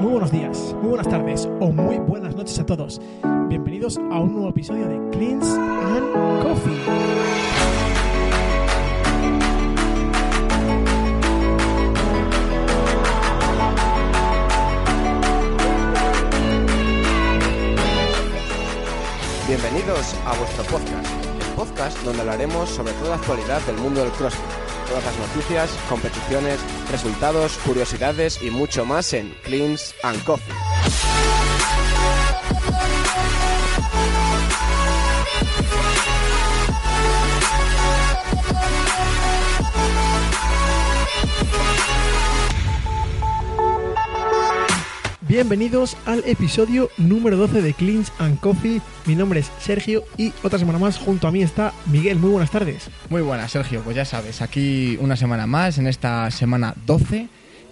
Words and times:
Muy 0.00 0.12
buenos 0.12 0.30
días, 0.30 0.76
muy 0.80 0.90
buenas 0.90 1.08
tardes 1.08 1.48
o 1.58 1.72
muy 1.72 1.98
buenas 1.98 2.36
noches 2.36 2.56
a 2.60 2.64
todos. 2.64 3.00
Bienvenidos 3.48 3.98
a 3.98 4.20
un 4.20 4.32
nuevo 4.32 4.50
episodio 4.50 4.86
de 4.86 5.10
Cleans 5.10 5.44
and 5.44 6.42
Coffee. 6.42 6.78
Bienvenidos 19.48 20.14
a 20.24 20.34
vuestro 20.38 20.62
podcast, 20.64 21.24
el 21.40 21.54
podcast 21.56 21.98
donde 22.04 22.20
hablaremos 22.20 22.68
sobre 22.68 22.92
toda 22.92 23.10
la 23.10 23.16
actualidad 23.16 23.60
del 23.62 23.78
mundo 23.78 24.02
del 24.02 24.12
CrossFit, 24.12 24.67
todas 24.88 25.04
las 25.04 25.18
noticias, 25.18 25.70
competiciones, 25.88 26.58
resultados, 26.90 27.58
curiosidades 27.58 28.40
y 28.42 28.50
mucho 28.50 28.84
más 28.84 29.12
en 29.12 29.34
Cleans 29.44 29.94
and 30.02 30.22
Coffee. 30.24 30.77
Bienvenidos 45.38 45.96
al 46.04 46.24
episodio 46.26 46.90
número 46.96 47.36
12 47.36 47.62
de 47.62 47.72
Cleans 47.72 48.12
and 48.18 48.40
Coffee. 48.40 48.80
Mi 49.06 49.14
nombre 49.14 49.38
es 49.38 49.52
Sergio 49.60 50.02
y 50.16 50.32
otra 50.42 50.58
semana 50.58 50.80
más 50.80 50.98
junto 50.98 51.28
a 51.28 51.30
mí 51.30 51.44
está 51.44 51.72
Miguel. 51.86 52.18
Muy 52.18 52.30
buenas 52.30 52.50
tardes. 52.50 52.90
Muy 53.08 53.22
buenas, 53.22 53.52
Sergio. 53.52 53.82
Pues 53.82 53.94
ya 53.94 54.04
sabes, 54.04 54.42
aquí 54.42 54.98
una 55.00 55.14
semana 55.14 55.46
más, 55.46 55.78
en 55.78 55.86
esta 55.86 56.28
semana 56.32 56.74
12, 56.86 57.28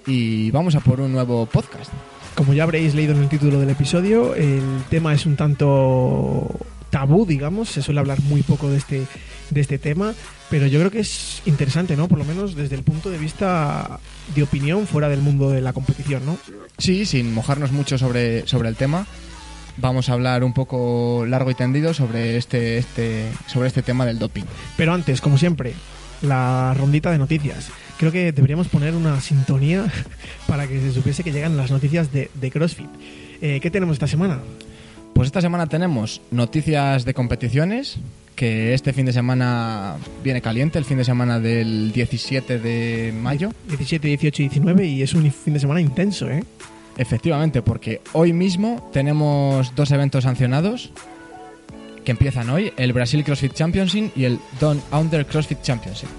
y 0.07 0.53
vamos 0.53 0.77
a 0.77 0.81
por 0.81 1.01
un 1.01 1.11
nuevo 1.11 1.47
podcast. 1.47 1.91
Como 2.37 2.55
ya 2.55 2.63
habréis 2.63 2.95
leído 2.95 3.17
en 3.17 3.25
el 3.25 3.29
título 3.29 3.59
del 3.59 3.71
episodio, 3.71 4.37
el 4.37 4.63
tema 4.89 5.13
es 5.13 5.27
un 5.27 5.35
tanto 5.35 6.49
tabú, 6.91 7.27
digamos. 7.27 7.69
Se 7.69 7.83
suele 7.83 7.99
hablar 7.99 8.21
muy 8.21 8.43
poco 8.43 8.71
de 8.71 8.77
este, 8.77 9.03
de 9.51 9.61
este 9.61 9.79
tema, 9.79 10.15
pero 10.51 10.67
yo 10.67 10.79
creo 10.79 10.91
que 10.91 11.01
es 11.01 11.43
interesante, 11.47 11.97
¿no? 11.97 12.09
Por 12.09 12.19
lo 12.19 12.25
menos 12.25 12.55
desde 12.55 12.77
el 12.77 12.83
punto 12.83 13.11
de 13.11 13.19
vista 13.19 13.99
de 14.35 14.43
opinión 14.43 14.87
fuera 14.87 15.09
del 15.09 15.21
mundo 15.21 15.51
de 15.51 15.61
la 15.61 15.73
competición, 15.73 16.25
¿no? 16.25 16.39
Sí, 16.79 17.07
sin 17.07 17.33
mojarnos 17.35 17.73
mucho 17.73 17.99
sobre, 17.99 18.47
sobre 18.47 18.69
el 18.69 18.77
tema, 18.77 19.07
vamos 19.77 20.09
a 20.09 20.13
hablar 20.13 20.45
un 20.45 20.53
poco 20.53 21.25
largo 21.27 21.51
y 21.51 21.55
tendido 21.55 21.95
sobre 21.95 22.37
este, 22.37 22.79
este, 22.79 23.27
sobre 23.47 23.69
este 23.69 23.83
tema 23.83 24.07
del 24.07 24.19
doping. 24.19 24.45
Pero 24.77 24.93
antes, 24.93 25.21
como 25.21 25.39
siempre, 25.39 25.75
la 26.23 26.75
rondita 26.75 27.11
de 27.11 27.19
noticias. 27.19 27.71
Creo 27.99 28.13
que 28.13 28.33
deberíamos 28.33 28.69
poner 28.69 28.95
una 28.95 29.21
sintonía 29.21 29.87
para 30.47 30.67
que 30.67 30.81
se 30.81 30.93
supiese 30.93 31.25
que 31.25 31.33
llegan 31.33 31.57
las 31.57 31.71
noticias 31.71 32.13
de, 32.13 32.31
de 32.35 32.51
CrossFit. 32.51 32.89
Eh, 33.41 33.59
¿Qué 33.61 33.71
tenemos 33.71 33.95
esta 33.95 34.07
semana? 34.07 34.41
Pues 35.17 35.29
esta 35.29 35.41
semana 35.41 35.67
tenemos 35.67 36.21
noticias 36.31 37.07
de 37.07 37.15
competiciones, 37.15 37.97
que 38.35 38.75
este 38.75 38.93
fin 38.93 39.07
de 39.07 39.15
semana 39.15 39.97
viene 40.23 40.43
caliente, 40.43 40.79
el 40.79 40.85
fin 40.85 40.99
de 40.99 41.05
semana 41.05 41.41
del 41.41 41.91
17 41.91 42.59
de 42.59 43.15
mayo. 43.19 43.51
17, 43.67 44.09
18 44.09 44.43
y 44.43 44.49
19 44.51 44.85
y 44.85 45.01
es 45.03 45.15
un 45.15 45.33
fin 45.33 45.55
de 45.55 45.61
semana 45.61 45.81
intenso, 45.81 46.29
¿eh? 46.29 46.45
Efectivamente, 46.99 47.63
porque 47.63 48.03
hoy 48.13 48.35
mismo 48.35 48.91
tenemos 48.93 49.75
dos 49.75 49.91
eventos 49.91 50.25
sancionados 50.25 50.91
que 52.05 52.11
empiezan 52.11 52.51
hoy, 52.51 52.75
el 52.77 52.93
Brasil 52.93 53.25
CrossFit 53.25 53.55
Championship 53.55 54.11
y 54.15 54.25
el 54.25 54.39
Down 54.61 54.83
Under 54.93 55.25
CrossFit 55.25 55.63
Championship. 55.63 56.11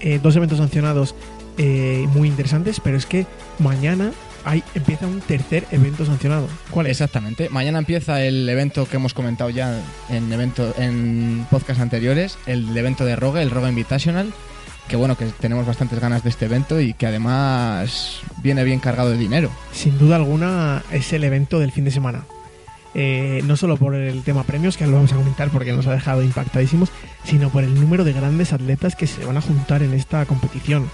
Eh, 0.00 0.18
dos 0.20 0.34
eventos 0.34 0.58
sancionados 0.58 1.14
eh, 1.56 2.04
muy 2.14 2.26
interesantes, 2.26 2.80
pero 2.80 2.96
es 2.96 3.06
que 3.06 3.26
mañana 3.60 4.10
hay, 4.44 4.62
empieza 4.74 5.06
un 5.06 5.20
tercer 5.20 5.66
evento 5.70 6.04
sancionado. 6.04 6.48
¿Cuál 6.70 6.86
es? 6.86 6.92
Exactamente. 6.92 7.48
Mañana 7.48 7.78
empieza 7.78 8.22
el 8.22 8.48
evento 8.48 8.86
que 8.86 8.96
hemos 8.96 9.14
comentado 9.14 9.50
ya 9.50 9.80
en 10.08 10.32
evento 10.32 10.74
en 10.78 11.46
podcast 11.50 11.80
anteriores, 11.80 12.38
el 12.46 12.76
evento 12.76 13.04
de 13.04 13.16
Rogue, 13.16 13.42
el 13.42 13.50
Rogue 13.50 13.68
Invitational, 13.68 14.32
que 14.88 14.96
bueno, 14.96 15.16
que 15.16 15.26
tenemos 15.26 15.66
bastantes 15.66 16.00
ganas 16.00 16.24
de 16.24 16.30
este 16.30 16.46
evento 16.46 16.80
y 16.80 16.94
que 16.94 17.06
además 17.06 18.20
viene 18.42 18.64
bien 18.64 18.80
cargado 18.80 19.10
de 19.10 19.18
dinero. 19.18 19.50
Sin 19.72 19.98
duda 19.98 20.16
alguna 20.16 20.82
es 20.90 21.12
el 21.12 21.24
evento 21.24 21.60
del 21.60 21.72
fin 21.72 21.84
de 21.84 21.90
semana. 21.90 22.24
Eh, 22.94 23.42
no 23.44 23.56
solo 23.56 23.76
por 23.76 23.94
el 23.94 24.22
tema 24.24 24.42
premios, 24.42 24.76
que 24.76 24.86
lo 24.86 24.94
vamos 24.94 25.12
a 25.12 25.16
comentar 25.16 25.48
porque 25.50 25.72
nos 25.72 25.86
ha 25.86 25.92
dejado 25.92 26.22
impactadísimos, 26.22 26.90
sino 27.24 27.50
por 27.50 27.62
el 27.62 27.74
número 27.74 28.02
de 28.02 28.12
grandes 28.12 28.52
atletas 28.52 28.96
que 28.96 29.06
se 29.06 29.24
van 29.24 29.36
a 29.36 29.40
juntar 29.40 29.82
en 29.82 29.94
esta 29.94 30.26
competición. 30.26 30.90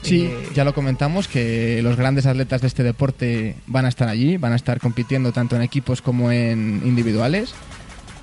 Sí, 0.00 0.22
Eh, 0.22 0.48
ya 0.54 0.64
lo 0.64 0.74
comentamos 0.74 1.28
que 1.28 1.80
los 1.82 1.96
grandes 1.96 2.26
atletas 2.26 2.60
de 2.62 2.66
este 2.66 2.82
deporte 2.82 3.56
van 3.66 3.84
a 3.84 3.88
estar 3.88 4.08
allí, 4.08 4.36
van 4.36 4.52
a 4.52 4.56
estar 4.56 4.80
compitiendo 4.80 5.32
tanto 5.32 5.56
en 5.56 5.62
equipos 5.62 6.02
como 6.02 6.32
en 6.32 6.82
individuales 6.84 7.54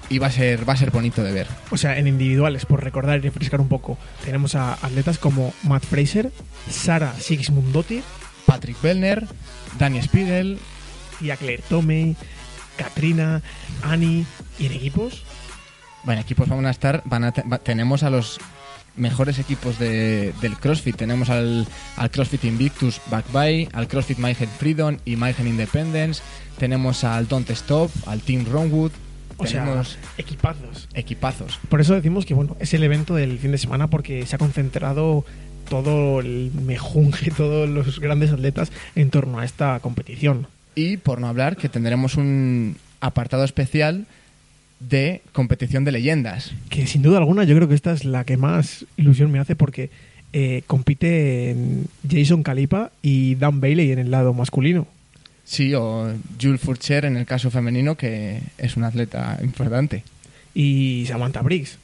y 0.09 0.17
va 0.17 0.27
a 0.27 0.31
ser 0.31 0.67
va 0.67 0.73
a 0.73 0.77
ser 0.77 0.91
bonito 0.91 1.23
de 1.23 1.31
ver. 1.31 1.47
O 1.69 1.77
sea, 1.77 1.97
en 1.97 2.07
individuales, 2.07 2.65
por 2.65 2.83
recordar 2.83 3.19
y 3.19 3.21
refrescar 3.21 3.61
un 3.61 3.67
poco, 3.67 3.97
tenemos 4.25 4.55
a 4.55 4.73
atletas 4.73 5.19
como 5.19 5.53
Matt 5.63 5.83
Fraser, 5.85 6.31
Sara 6.69 7.13
Sigismundotti 7.19 8.01
Patrick 8.45 8.81
Bellner, 8.81 9.27
Danny 9.77 10.01
Spiegel, 10.01 10.57
y 11.21 11.29
a 11.29 11.37
Claire 11.37 11.61
Tomei, 11.69 12.15
Katrina, 12.77 13.43
Annie 13.83 14.25
y 14.57 14.65
en 14.65 14.71
equipos. 14.71 15.23
Bueno, 16.03 16.21
equipos 16.21 16.49
van 16.49 16.65
a 16.65 16.71
estar, 16.71 17.03
van 17.05 17.25
a 17.25 17.31
tenemos 17.31 18.01
a 18.01 18.09
los 18.09 18.39
mejores 18.99 19.39
equipos 19.39 19.79
de- 19.79 20.33
del 20.41 20.55
CrossFit. 20.57 20.95
Tenemos 20.95 21.29
al, 21.29 21.65
al 21.95 22.11
CrossFit 22.11 22.43
Invictus 22.45 23.01
Backby, 23.09 23.67
al 23.73 23.87
CrossFit 23.87 24.17
Mayhem 24.19 24.49
Freedom 24.59 24.97
y 25.05 25.15
Mayhem 25.15 25.47
Independence. 25.47 26.21
Tenemos 26.57 27.03
al 27.03 27.27
Don't 27.27 27.49
Stop, 27.49 27.89
al 28.05 28.21
Team 28.21 28.45
Ronwood. 28.45 28.91
O 29.37 29.45
tenemos 29.45 29.87
sea, 29.91 30.01
equipazos. 30.17 30.89
equipazos. 30.93 31.59
Por 31.69 31.79
eso 31.79 31.93
decimos 31.95 32.25
que 32.25 32.33
bueno, 32.33 32.57
es 32.59 32.73
el 32.73 32.83
evento 32.83 33.15
del 33.15 33.39
fin 33.39 33.51
de 33.53 33.57
semana 33.57 33.87
porque 33.87 34.25
se 34.25 34.35
ha 34.35 34.39
concentrado 34.39 35.23
todo 35.69 36.19
el 36.19 36.51
mejunje, 36.65 37.31
todos 37.37 37.69
los 37.69 37.99
grandes 38.01 38.31
atletas 38.31 38.71
en 38.95 39.09
torno 39.09 39.39
a 39.39 39.45
esta 39.45 39.79
competición. 39.79 40.47
Y 40.75 40.97
por 40.97 41.21
no 41.21 41.27
hablar 41.27 41.55
que 41.57 41.69
tendremos 41.69 42.15
un 42.15 42.75
apartado 43.01 43.45
especial 43.45 44.07
de 44.79 45.21
competición 45.33 45.83
de 45.85 45.91
leyendas. 45.91 46.51
Que 46.69 46.87
sin 46.87 47.01
duda 47.01 47.17
alguna 47.17 47.43
yo 47.43 47.55
creo 47.55 47.67
que 47.67 47.75
esta 47.75 47.91
es 47.91 48.05
la 48.05 48.23
que 48.23 48.37
más 48.37 48.85
ilusión 48.97 49.31
me 49.31 49.39
hace 49.39 49.55
porque 49.55 49.89
eh, 50.33 50.63
compite 50.67 51.55
Jason 52.09 52.43
Calipa 52.43 52.91
y 53.01 53.35
Dan 53.35 53.59
Bailey 53.61 53.91
en 53.91 53.99
el 53.99 54.11
lado 54.11 54.33
masculino. 54.33 54.87
Sí, 55.43 55.73
o 55.73 56.13
Jules 56.39 56.61
Fourcher 56.61 57.05
en 57.05 57.17
el 57.17 57.25
caso 57.25 57.49
femenino, 57.49 57.95
que 57.95 58.39
es 58.57 58.77
un 58.77 58.83
atleta 58.83 59.39
importante. 59.41 60.03
Y 60.53 61.05
Samantha 61.07 61.41
Briggs. 61.41 61.77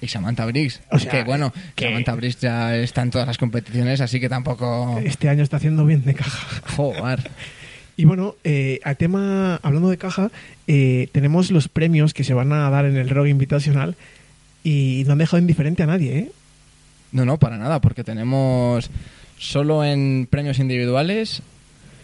Y 0.00 0.06
Samantha 0.06 0.46
Briggs. 0.46 0.80
O 0.92 0.96
Es 0.96 1.02
sea, 1.02 1.10
que 1.10 1.24
bueno, 1.24 1.52
que- 1.74 1.86
Samantha 1.86 2.14
Briggs 2.14 2.38
ya 2.40 2.76
está 2.76 3.02
en 3.02 3.10
todas 3.10 3.26
las 3.26 3.36
competiciones, 3.36 4.00
así 4.00 4.20
que 4.20 4.28
tampoco. 4.28 5.00
Este 5.04 5.28
año 5.28 5.42
está 5.42 5.56
haciendo 5.56 5.84
bien 5.84 6.04
de 6.04 6.14
caja. 6.14 6.62
Joder. 6.76 7.28
Y 7.98 8.04
bueno, 8.04 8.36
eh, 8.44 8.80
tema, 8.96 9.56
hablando 9.56 9.90
de 9.90 9.98
caja, 9.98 10.30
eh, 10.68 11.08
tenemos 11.10 11.50
los 11.50 11.66
premios 11.66 12.14
que 12.14 12.22
se 12.22 12.32
van 12.32 12.52
a 12.52 12.70
dar 12.70 12.84
en 12.84 12.96
el 12.96 13.10
Rogue 13.10 13.28
Invitational 13.28 13.96
y 14.62 15.02
no 15.04 15.14
han 15.14 15.18
dejado 15.18 15.40
indiferente 15.40 15.82
a 15.82 15.86
nadie, 15.86 16.16
¿eh? 16.16 16.32
No, 17.10 17.24
no, 17.24 17.38
para 17.38 17.58
nada, 17.58 17.80
porque 17.80 18.04
tenemos 18.04 18.88
solo 19.36 19.84
en 19.84 20.28
premios 20.30 20.60
individuales, 20.60 21.42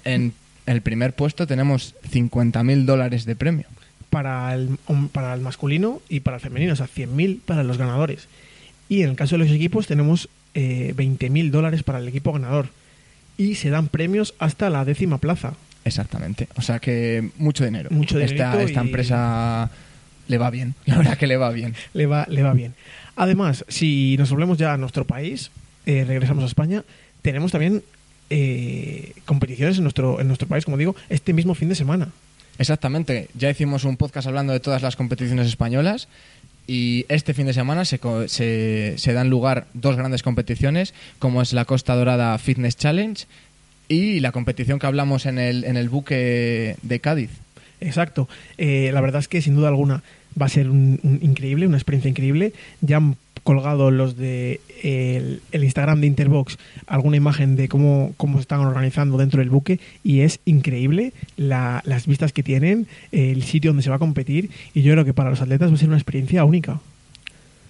en 0.05 0.32
el 0.67 0.82
primer 0.82 1.14
puesto 1.14 1.46
tenemos 1.46 1.94
50.000 2.11 2.87
dólares 2.87 3.25
de 3.25 3.37
premio. 3.37 3.67
Para 4.11 4.52
el, 4.52 4.76
para 5.12 5.32
el 5.32 5.43
masculino 5.43 6.02
y 6.08 6.20
para 6.20 6.38
el 6.38 6.40
femenino, 6.40 6.73
o 6.73 6.76
sea, 6.76 6.88
100.000 6.88 7.38
para 7.47 7.62
los 7.62 7.79
ganadores. 7.79 8.26
Y 8.88 9.02
en 9.02 9.11
el 9.11 9.17
caso 9.17 9.37
de 9.37 9.44
los 9.44 9.55
equipos 9.55 9.87
tenemos 9.87 10.29
eh, 10.55 10.93
20.000 10.97 11.50
dólares 11.50 11.85
para 11.85 12.00
el 12.00 12.08
equipo 12.08 12.32
ganador. 12.32 12.70
Y 13.37 13.55
se 13.55 13.70
dan 13.70 13.87
premios 13.87 14.35
hasta 14.40 14.70
la 14.70 14.85
décima 14.85 15.19
plaza. 15.19 15.55
Exactamente. 15.84 16.48
O 16.56 16.62
sea 16.62 16.78
que 16.78 17.31
mucho 17.38 17.64
dinero. 17.64 17.90
Mucho 17.90 18.19
Esta, 18.19 18.34
dinerito 18.52 18.60
esta 18.69 18.82
y- 18.82 18.86
empresa 18.86 19.70
le 20.28 20.38
va 20.38 20.50
bien. 20.50 20.75
La 20.86 20.96
verdad 20.98 21.19
que 21.19 21.26
le 21.26 21.36
va 21.36 21.50
bien. 21.50 21.75
le 21.92 22.06
va, 22.06 22.26
le 22.28 22.42
va 22.42 22.54
bien. 22.54 22.75
Además, 23.16 23.64
si 23.69 24.16
nos 24.19 24.31
volvemos 24.31 24.58
ya 24.58 24.72
a 24.72 24.76
nuestro 24.78 25.04
país, 25.06 25.50
eh, 25.86 26.04
regresamos 26.06 26.42
a 26.44 26.46
España, 26.46 26.82
tenemos 27.22 27.52
también 27.52 27.82
eh, 28.31 29.12
competiciones 29.25 29.76
en 29.76 29.84
nuestro, 29.84 30.20
en 30.20 30.26
nuestro 30.26 30.48
país, 30.48 30.64
como 30.64 30.76
digo, 30.76 30.96
este 31.10 31.32
mismo 31.32 31.54
fin 31.54 31.69
de 31.69 31.75
semana. 31.75 32.08
Exactamente, 32.58 33.28
ya 33.34 33.50
hicimos 33.50 33.84
un 33.84 33.96
podcast 33.96 34.26
hablando 34.28 34.52
de 34.52 34.60
todas 34.60 34.80
las 34.82 34.96
competiciones 34.96 35.46
españolas 35.48 36.08
y 36.66 37.04
este 37.08 37.34
fin 37.34 37.46
de 37.46 37.52
semana 37.52 37.84
se, 37.84 38.00
se, 38.28 38.94
se 38.96 39.12
dan 39.12 39.28
lugar 39.28 39.66
dos 39.75 39.96
grandes 39.96 40.22
competiciones, 40.22 40.94
como 41.19 41.42
es 41.42 41.52
la 41.52 41.64
Costa 41.66 41.94
Dorada 41.94 42.38
Fitness 42.38 42.76
Challenge 42.76 43.26
y 43.88 44.20
la 44.20 44.32
competición 44.32 44.78
que 44.78 44.86
hablamos 44.86 45.26
en 45.26 45.38
el, 45.38 45.64
en 45.64 45.76
el 45.76 45.88
buque 45.88 46.76
de 46.82 47.00
Cádiz. 47.00 47.31
Exacto. 47.81 48.28
Eh, 48.58 48.90
la 48.92 49.00
verdad 49.00 49.20
es 49.20 49.28
que 49.28 49.42
sin 49.42 49.54
duda 49.54 49.69
alguna 49.69 50.02
va 50.40 50.46
a 50.46 50.48
ser 50.48 50.70
un, 50.70 50.98
un 51.02 51.19
increíble, 51.22 51.66
una 51.66 51.76
experiencia 51.76 52.08
increíble. 52.08 52.52
Ya 52.81 52.96
han 52.96 53.16
colgado 53.42 53.90
los 53.90 54.16
de 54.16 54.60
el, 54.82 55.42
el 55.52 55.64
Instagram 55.64 56.00
de 56.00 56.06
Interbox 56.06 56.56
alguna 56.86 57.19
imagen 57.19 57.56
de 57.56 57.69
cómo, 57.69 58.14
cómo 58.16 58.38
se 58.38 58.42
están 58.42 58.60
organizando 58.60 59.19
dentro 59.19 59.40
del 59.40 59.50
buque 59.50 59.81
y 60.02 60.20
es 60.20 60.40
increíble 60.46 61.12
la- 61.37 61.82
las 61.84 62.06
vistas 62.06 62.32
que 62.32 62.42
tienen, 62.42 62.87
el 63.12 63.42
sitio 63.42 63.70
donde 63.70 63.82
se 63.82 63.90
va 63.90 63.96
a 63.96 63.98
competir 63.98 64.48
y 64.72 64.80
yo 64.80 64.92
creo 64.94 65.04
que 65.04 65.12
para 65.12 65.28
los 65.28 65.42
atletas 65.42 65.70
va 65.70 65.75
a 65.75 65.78
ser 65.78 65.88
una 65.88 65.98
experiencia 65.98 66.42
única. 66.44 66.80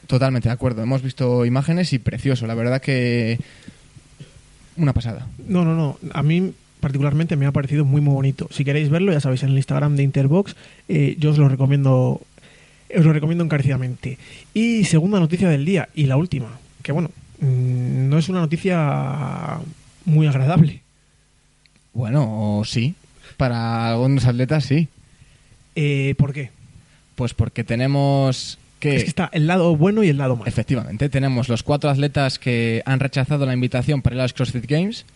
Totalmente 0.07 0.49
de 0.49 0.53
acuerdo, 0.53 0.83
hemos 0.83 1.03
visto 1.03 1.45
imágenes 1.45 1.93
y 1.93 1.99
precioso, 1.99 2.47
la 2.47 2.55
verdad 2.55 2.81
que 2.81 3.39
una 4.77 4.93
pasada. 4.93 5.27
No, 5.49 5.65
no, 5.65 5.75
no. 5.75 5.99
A 6.13 6.23
mí 6.23 6.53
particularmente 6.81 7.37
me 7.37 7.47
ha 7.47 7.53
parecido 7.53 7.85
muy, 7.85 8.01
muy 8.01 8.13
bonito. 8.15 8.49
Si 8.51 8.65
queréis 8.65 8.91
verlo, 8.91 9.13
ya 9.13 9.21
sabéis, 9.21 9.43
en 9.43 9.51
el 9.51 9.57
Instagram 9.57 9.97
de 9.97 10.03
Interbox, 10.03 10.55
eh, 10.89 11.17
yo 11.19 11.31
os 11.31 11.39
lo 11.39 11.49
recomiendo, 11.49 12.21
os 12.97 13.05
lo 13.05 13.13
recomiendo 13.13 13.45
encarecidamente. 13.45 14.19
Y 14.53 14.85
segunda 14.85 15.19
noticia 15.21 15.49
del 15.49 15.65
día, 15.65 15.89
y 15.95 16.05
la 16.07 16.17
última, 16.17 16.49
que 16.83 16.93
bueno, 16.93 17.11
mm, 17.41 18.09
no 18.09 18.19
es 18.19 18.29
una 18.29 18.41
noticia 18.41 19.59
muy 20.05 20.27
agradable. 20.27 20.83
Bueno, 21.95 22.63
sí, 22.65 22.95
para 23.37 23.89
algunos 23.91 24.27
atletas 24.27 24.65
sí, 24.65 24.89
Eh, 25.77 26.15
¿Por 26.19 26.33
qué? 26.33 26.51
pues 27.17 27.33
porque 27.35 27.65
tenemos 27.65 28.59
que... 28.91 28.97
Es 28.97 29.05
que 29.05 29.09
está 29.09 29.31
el 29.33 29.47
lado 29.47 29.77
bueno 29.77 30.03
y 30.05 30.09
el 30.09 30.19
lado 30.19 30.37
malo. 30.37 30.47
Efectivamente, 30.47 31.09
tenemos 31.09 31.49
los 31.49 31.63
cuatro 31.63 31.89
atletas 31.89 32.39
que 32.39 32.83
han 32.85 33.01
rechazado 33.01 33.47
la 33.47 33.55
invitación 33.55 34.03
para 34.03 34.17
ir 34.17 34.21
a 34.21 34.25
los 34.25 34.35
CrossFit 34.35 34.67
Games, 34.67 35.07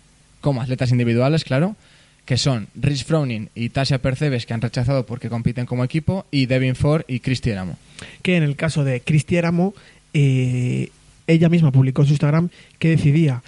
como 0.40 0.62
atletas 0.62 0.90
individuales, 0.90 1.44
claro, 1.44 1.76
que 2.24 2.38
son 2.38 2.68
Rhys 2.74 3.04
Froning 3.04 3.50
y 3.54 3.68
Tasha 3.68 3.98
Percebes, 3.98 4.46
que 4.46 4.54
han 4.54 4.62
rechazado 4.62 5.04
porque 5.04 5.28
compiten 5.28 5.66
como 5.66 5.84
equipo, 5.84 6.24
y 6.30 6.46
Devin 6.46 6.76
Ford 6.76 7.02
y 7.08 7.20
Cristi 7.20 7.50
Eramo. 7.50 7.76
que 8.22 8.36
en 8.36 8.42
el 8.42 8.56
caso 8.56 8.84
de 8.84 9.00
Cristi 9.00 9.36
Eramo, 9.36 9.74
eh, 10.14 10.90
ella 11.26 11.48
misma 11.48 11.70
publicó 11.70 12.02
en 12.02 12.06
su 12.06 12.12
Instagram 12.14 12.48
que 12.78 12.88
decidía 12.88 13.42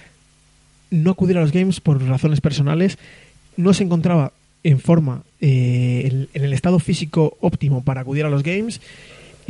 no 0.91 1.11
acudir 1.11 1.37
a 1.37 1.41
los 1.41 1.51
games 1.51 1.79
por 1.79 2.03
razones 2.03 2.41
personales, 2.41 2.97
no 3.57 3.73
se 3.73 3.83
encontraba 3.83 4.33
en 4.63 4.79
forma, 4.79 5.23
eh, 5.39 6.07
en, 6.11 6.29
en 6.33 6.43
el 6.43 6.53
estado 6.53 6.77
físico 6.77 7.37
óptimo 7.41 7.83
para 7.83 8.01
acudir 8.01 8.25
a 8.25 8.29
los 8.29 8.43
games 8.43 8.81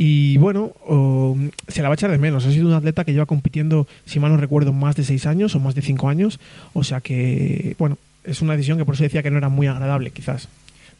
y 0.04 0.36
bueno, 0.38 0.72
se 1.68 1.80
la 1.80 1.88
va 1.88 1.92
a 1.92 1.94
echar 1.94 2.10
de 2.10 2.18
menos. 2.18 2.44
Ha 2.44 2.50
sido 2.50 2.66
un 2.66 2.74
atleta 2.74 3.04
que 3.04 3.12
lleva 3.12 3.24
compitiendo, 3.26 3.86
si 4.04 4.18
mal 4.18 4.32
no 4.32 4.36
recuerdo, 4.36 4.72
más 4.72 4.96
de 4.96 5.04
seis 5.04 5.26
años 5.26 5.54
o 5.54 5.60
más 5.60 5.76
de 5.76 5.82
cinco 5.82 6.08
años, 6.08 6.40
o 6.72 6.82
sea 6.82 7.00
que, 7.00 7.76
bueno, 7.78 7.98
es 8.24 8.42
una 8.42 8.54
decisión 8.54 8.78
que 8.78 8.84
por 8.84 8.96
eso 8.96 9.04
decía 9.04 9.22
que 9.22 9.30
no 9.30 9.38
era 9.38 9.48
muy 9.48 9.68
agradable, 9.68 10.10
quizás. 10.10 10.48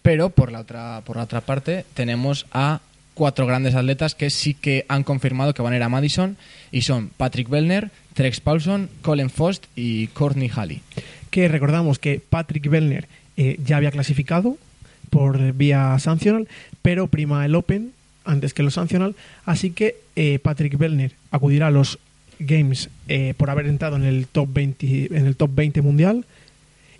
Pero 0.02 0.30
por 0.30 0.52
la 0.52 0.60
otra, 0.60 1.02
por 1.04 1.16
la 1.16 1.24
otra 1.24 1.40
parte, 1.40 1.84
tenemos 1.94 2.46
a 2.52 2.80
cuatro 3.14 3.44
grandes 3.44 3.74
atletas 3.74 4.14
que 4.14 4.30
sí 4.30 4.54
que 4.54 4.86
han 4.86 5.02
confirmado 5.02 5.52
que 5.52 5.62
van 5.62 5.72
a 5.72 5.76
ir 5.78 5.82
a 5.82 5.88
Madison 5.88 6.36
y 6.70 6.82
son 6.82 7.10
Patrick 7.16 7.48
Bellner, 7.48 7.90
Trex 8.14 8.38
Paulson, 8.38 8.88
Colin 9.02 9.30
Fost 9.30 9.64
y 9.74 10.06
Courtney 10.08 10.48
Halley. 10.54 10.80
que 11.30 11.48
recordamos 11.48 11.98
que 11.98 12.20
Patrick 12.20 12.68
Bellner 12.68 13.08
eh, 13.36 13.58
ya 13.66 13.78
había 13.78 13.90
clasificado 13.90 14.58
por 15.10 15.54
vía 15.54 15.98
sancional, 15.98 16.46
pero 16.82 17.08
prima 17.08 17.44
el 17.44 17.56
Open 17.56 17.90
antes 18.24 18.54
que 18.54 18.62
lo 18.62 18.70
sancional, 18.70 19.14
así 19.44 19.70
que 19.70 19.96
eh, 20.16 20.38
Patrick 20.42 20.76
Bellner 20.78 21.12
acudirá 21.30 21.68
a 21.68 21.70
los 21.70 21.98
Games 22.38 22.88
eh, 23.08 23.34
por 23.36 23.50
haber 23.50 23.66
entrado 23.66 23.96
en 23.96 24.04
el 24.04 24.26
top 24.26 24.48
20 24.52 25.16
en 25.16 25.26
el 25.26 25.36
top 25.36 25.50
20 25.54 25.80
mundial 25.82 26.24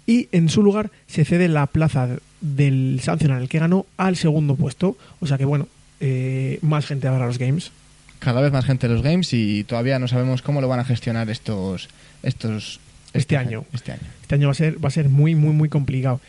y 0.07 0.29
en 0.33 0.49
su 0.49 0.63
lugar 0.63 0.91
se 1.07 1.25
cede 1.25 1.49
la 1.49 1.67
plaza 1.67 2.09
del 2.41 3.01
sancional 3.03 3.43
el 3.43 3.49
que 3.49 3.59
ganó 3.59 3.87
al 3.97 4.17
segundo 4.17 4.55
puesto, 4.57 4.97
o 5.21 5.27
sea 5.27 5.39
que 5.39 5.45
bueno, 5.45 5.69
eh, 6.01 6.59
más 6.63 6.87
gente 6.87 7.09
habrá 7.09 7.25
a 7.25 7.27
los 7.29 7.39
Games. 7.39 7.71
Cada 8.19 8.41
vez 8.41 8.53
más 8.53 8.65
gente 8.65 8.87
en 8.87 8.93
los 8.95 9.03
games 9.03 9.33
y 9.33 9.65
todavía 9.65 9.99
no 9.99 10.07
sabemos 10.07 10.43
cómo 10.43 10.61
lo 10.61 10.69
van 10.69 10.79
a 10.79 10.85
gestionar 10.85 11.29
estos 11.29 11.89
estos 12.23 12.79
Este 13.15 13.37
año. 13.37 13.65
Este 13.73 13.91
año. 13.93 14.03
Este 14.23 14.35
año 14.37 14.47
va 14.47 14.53
a 14.53 14.55
ser, 14.55 14.85
va 14.85 14.89
a 14.89 14.93
ser 14.93 15.09
muy, 15.09 15.35
muy, 15.35 15.53
muy 15.53 15.69
complicado. 15.69 16.21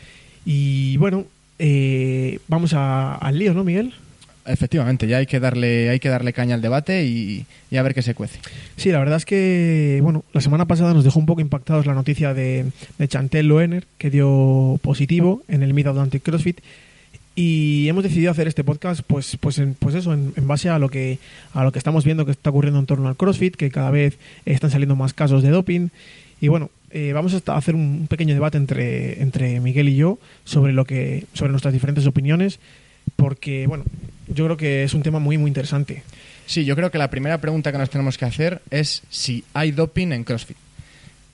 Y 0.44 0.96
bueno, 0.96 1.24
vamos 2.48 2.72
a- 2.74 3.14
al 3.14 3.38
lío, 3.38 3.54
¿no, 3.54 3.62
Miguel? 3.64 3.94
Efectivamente, 4.46 5.06
ya 5.06 5.18
hay 5.18 5.26
que 5.26 5.40
darle 5.40 5.88
hay 5.88 6.00
que 6.00 6.08
darle 6.08 6.32
caña 6.32 6.54
al 6.54 6.60
debate 6.60 7.04
y, 7.04 7.46
y 7.70 7.76
a 7.76 7.82
ver 7.82 7.94
qué 7.94 8.02
se 8.02 8.14
cuece. 8.14 8.40
Sí, 8.76 8.90
la 8.90 8.98
verdad 8.98 9.16
es 9.16 9.24
que, 9.24 10.00
bueno, 10.02 10.24
la 10.32 10.40
semana 10.40 10.66
pasada 10.66 10.92
nos 10.92 11.04
dejó 11.04 11.18
un 11.18 11.26
poco 11.26 11.40
impactados 11.40 11.86
la 11.86 11.94
noticia 11.94 12.34
de, 12.34 12.66
de 12.98 13.08
Chantel 13.08 13.48
Loener, 13.48 13.86
que 13.96 14.10
dio 14.10 14.78
positivo 14.82 15.42
en 15.48 15.62
el 15.62 15.72
Mid 15.72 15.86
Atlantic 15.86 16.22
CrossFit. 16.22 16.60
Y 17.36 17.88
hemos 17.88 18.04
decidido 18.04 18.30
hacer 18.30 18.46
este 18.46 18.62
podcast, 18.62 19.00
pues, 19.04 19.36
pues, 19.40 19.58
en, 19.58 19.74
pues 19.74 19.96
eso, 19.96 20.12
en, 20.12 20.32
base 20.46 20.68
a 20.68 20.78
lo 20.78 20.88
que 20.88 21.18
a 21.52 21.64
lo 21.64 21.72
que 21.72 21.78
estamos 21.78 22.04
viendo 22.04 22.24
que 22.24 22.30
está 22.30 22.50
ocurriendo 22.50 22.78
en 22.78 22.86
torno 22.86 23.08
al 23.08 23.16
CrossFit, 23.16 23.56
que 23.56 23.70
cada 23.70 23.90
vez 23.90 24.18
están 24.44 24.70
saliendo 24.70 24.94
más 24.94 25.14
casos 25.14 25.42
de 25.42 25.50
doping. 25.50 25.88
Y 26.40 26.48
bueno, 26.48 26.70
eh, 26.90 27.12
vamos 27.12 27.34
a 27.34 27.56
hacer 27.56 27.74
un 27.74 28.06
pequeño 28.08 28.34
debate 28.34 28.56
entre, 28.56 29.20
entre 29.20 29.58
Miguel 29.58 29.88
y 29.88 29.96
yo 29.96 30.18
sobre 30.44 30.72
lo 30.72 30.84
que, 30.84 31.24
sobre 31.32 31.50
nuestras 31.50 31.74
diferentes 31.74 32.06
opiniones, 32.06 32.60
porque 33.16 33.66
bueno, 33.66 33.84
yo 34.28 34.44
creo 34.44 34.56
que 34.56 34.84
es 34.84 34.94
un 34.94 35.02
tema 35.02 35.18
muy 35.18 35.38
muy 35.38 35.48
interesante. 35.48 36.02
Sí, 36.46 36.64
yo 36.64 36.76
creo 36.76 36.90
que 36.90 36.98
la 36.98 37.10
primera 37.10 37.38
pregunta 37.38 37.72
que 37.72 37.78
nos 37.78 37.90
tenemos 37.90 38.18
que 38.18 38.26
hacer 38.26 38.60
es 38.70 39.02
si 39.08 39.44
hay 39.54 39.70
doping 39.70 40.12
en 40.12 40.24
CrossFit. 40.24 40.56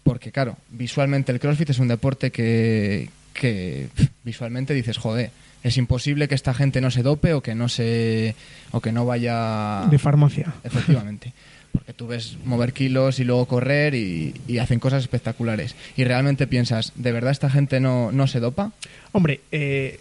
Porque 0.02 0.32
claro, 0.32 0.56
visualmente 0.70 1.32
el 1.32 1.40
CrossFit 1.40 1.70
es 1.70 1.78
un 1.78 1.88
deporte 1.88 2.31
que, 2.31 3.11
que 3.34 3.88
visualmente 4.25 4.72
dices, 4.72 4.99
joder, 4.99 5.31
es 5.62 5.76
imposible 5.76 6.28
que 6.28 6.34
esta 6.34 6.55
gente 6.55 6.81
no 6.81 6.90
se 6.90 7.02
dope 7.02 7.34
o 7.34 7.43
que 7.43 7.55
no 7.55 7.69
se 7.69 8.34
o 8.70 8.81
que 8.81 8.93
no 8.93 9.05
vaya 9.05 9.87
De 9.90 9.99
farmacia. 9.99 10.55
Efectivamente. 10.64 11.32
Porque 11.72 11.93
tú 11.93 12.08
ves 12.08 12.37
mover 12.44 12.72
kilos 12.72 13.20
y 13.20 13.25
luego 13.25 13.46
correr 13.46 13.94
y, 13.94 14.34
y 14.49 14.58
hacen 14.58 14.81
cosas 14.81 15.02
espectaculares. 15.02 15.76
Y 15.96 16.05
realmente 16.05 16.46
piensas, 16.49 16.93
¿de 16.96 17.12
verdad 17.12 17.31
esta 17.31 17.50
gente 17.50 17.79
no, 17.79 18.10
no 18.10 18.27
se 18.27 18.41
dopa? 18.41 18.72
Hombre, 19.12 19.41
eh, 19.53 20.00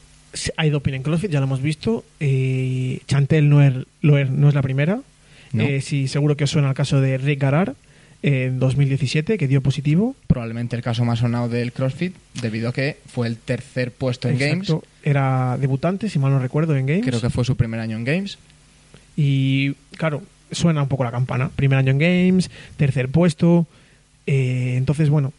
hay 0.57 0.69
doping 0.69 0.93
en 0.93 1.03
CrossFit, 1.03 1.31
ya 1.31 1.39
lo 1.39 1.45
hemos 1.45 1.61
visto. 1.61 2.03
Eh, 2.19 2.99
Chantel 3.07 3.49
no 3.49 3.61
es, 3.61 3.73
Loer 4.01 4.29
no 4.29 4.49
es 4.49 4.55
la 4.55 4.61
primera. 4.61 4.99
No. 5.51 5.63
Eh, 5.63 5.81
sí, 5.81 6.07
seguro 6.07 6.37
que 6.37 6.43
os 6.43 6.51
suena 6.51 6.69
el 6.69 6.75
caso 6.75 7.01
de 7.01 7.17
Rick 7.17 7.41
Garar 7.41 7.75
en 8.21 8.59
2017, 8.59 9.37
que 9.37 9.47
dio 9.47 9.61
positivo. 9.61 10.15
Probablemente 10.27 10.75
el 10.75 10.81
caso 10.81 11.05
más 11.05 11.19
sonado 11.19 11.49
del 11.49 11.71
CrossFit, 11.71 12.15
debido 12.41 12.69
a 12.69 12.73
que 12.73 12.97
fue 13.07 13.27
el 13.27 13.37
tercer 13.37 13.91
puesto 13.91 14.27
en 14.27 14.41
Exacto. 14.41 14.83
Era 15.03 15.57
debutante, 15.59 16.09
si 16.09 16.19
mal 16.19 16.31
no 16.31 16.39
recuerdo, 16.39 16.75
en 16.75 16.85
Games. 16.85 17.01
Games. 17.01 17.09
Creo 17.09 17.21
que 17.21 17.33
fue 17.33 17.45
su 17.45 17.55
primer 17.55 17.79
año 17.79 17.97
en 17.97 18.03
Games. 18.03 18.37
Y 19.15 19.73
claro, 19.97 20.21
suena 20.51 20.83
un 20.83 20.89
poco 20.89 21.03
la 21.03 21.11
campana. 21.11 21.49
Primer 21.55 21.79
año 21.79 21.91
en 21.91 21.99
Games, 21.99 22.51
tercer 22.77 23.09
puesto. 23.09 23.65
eh, 24.27 24.75
entonces, 24.77 25.09
bueno, 25.09 25.33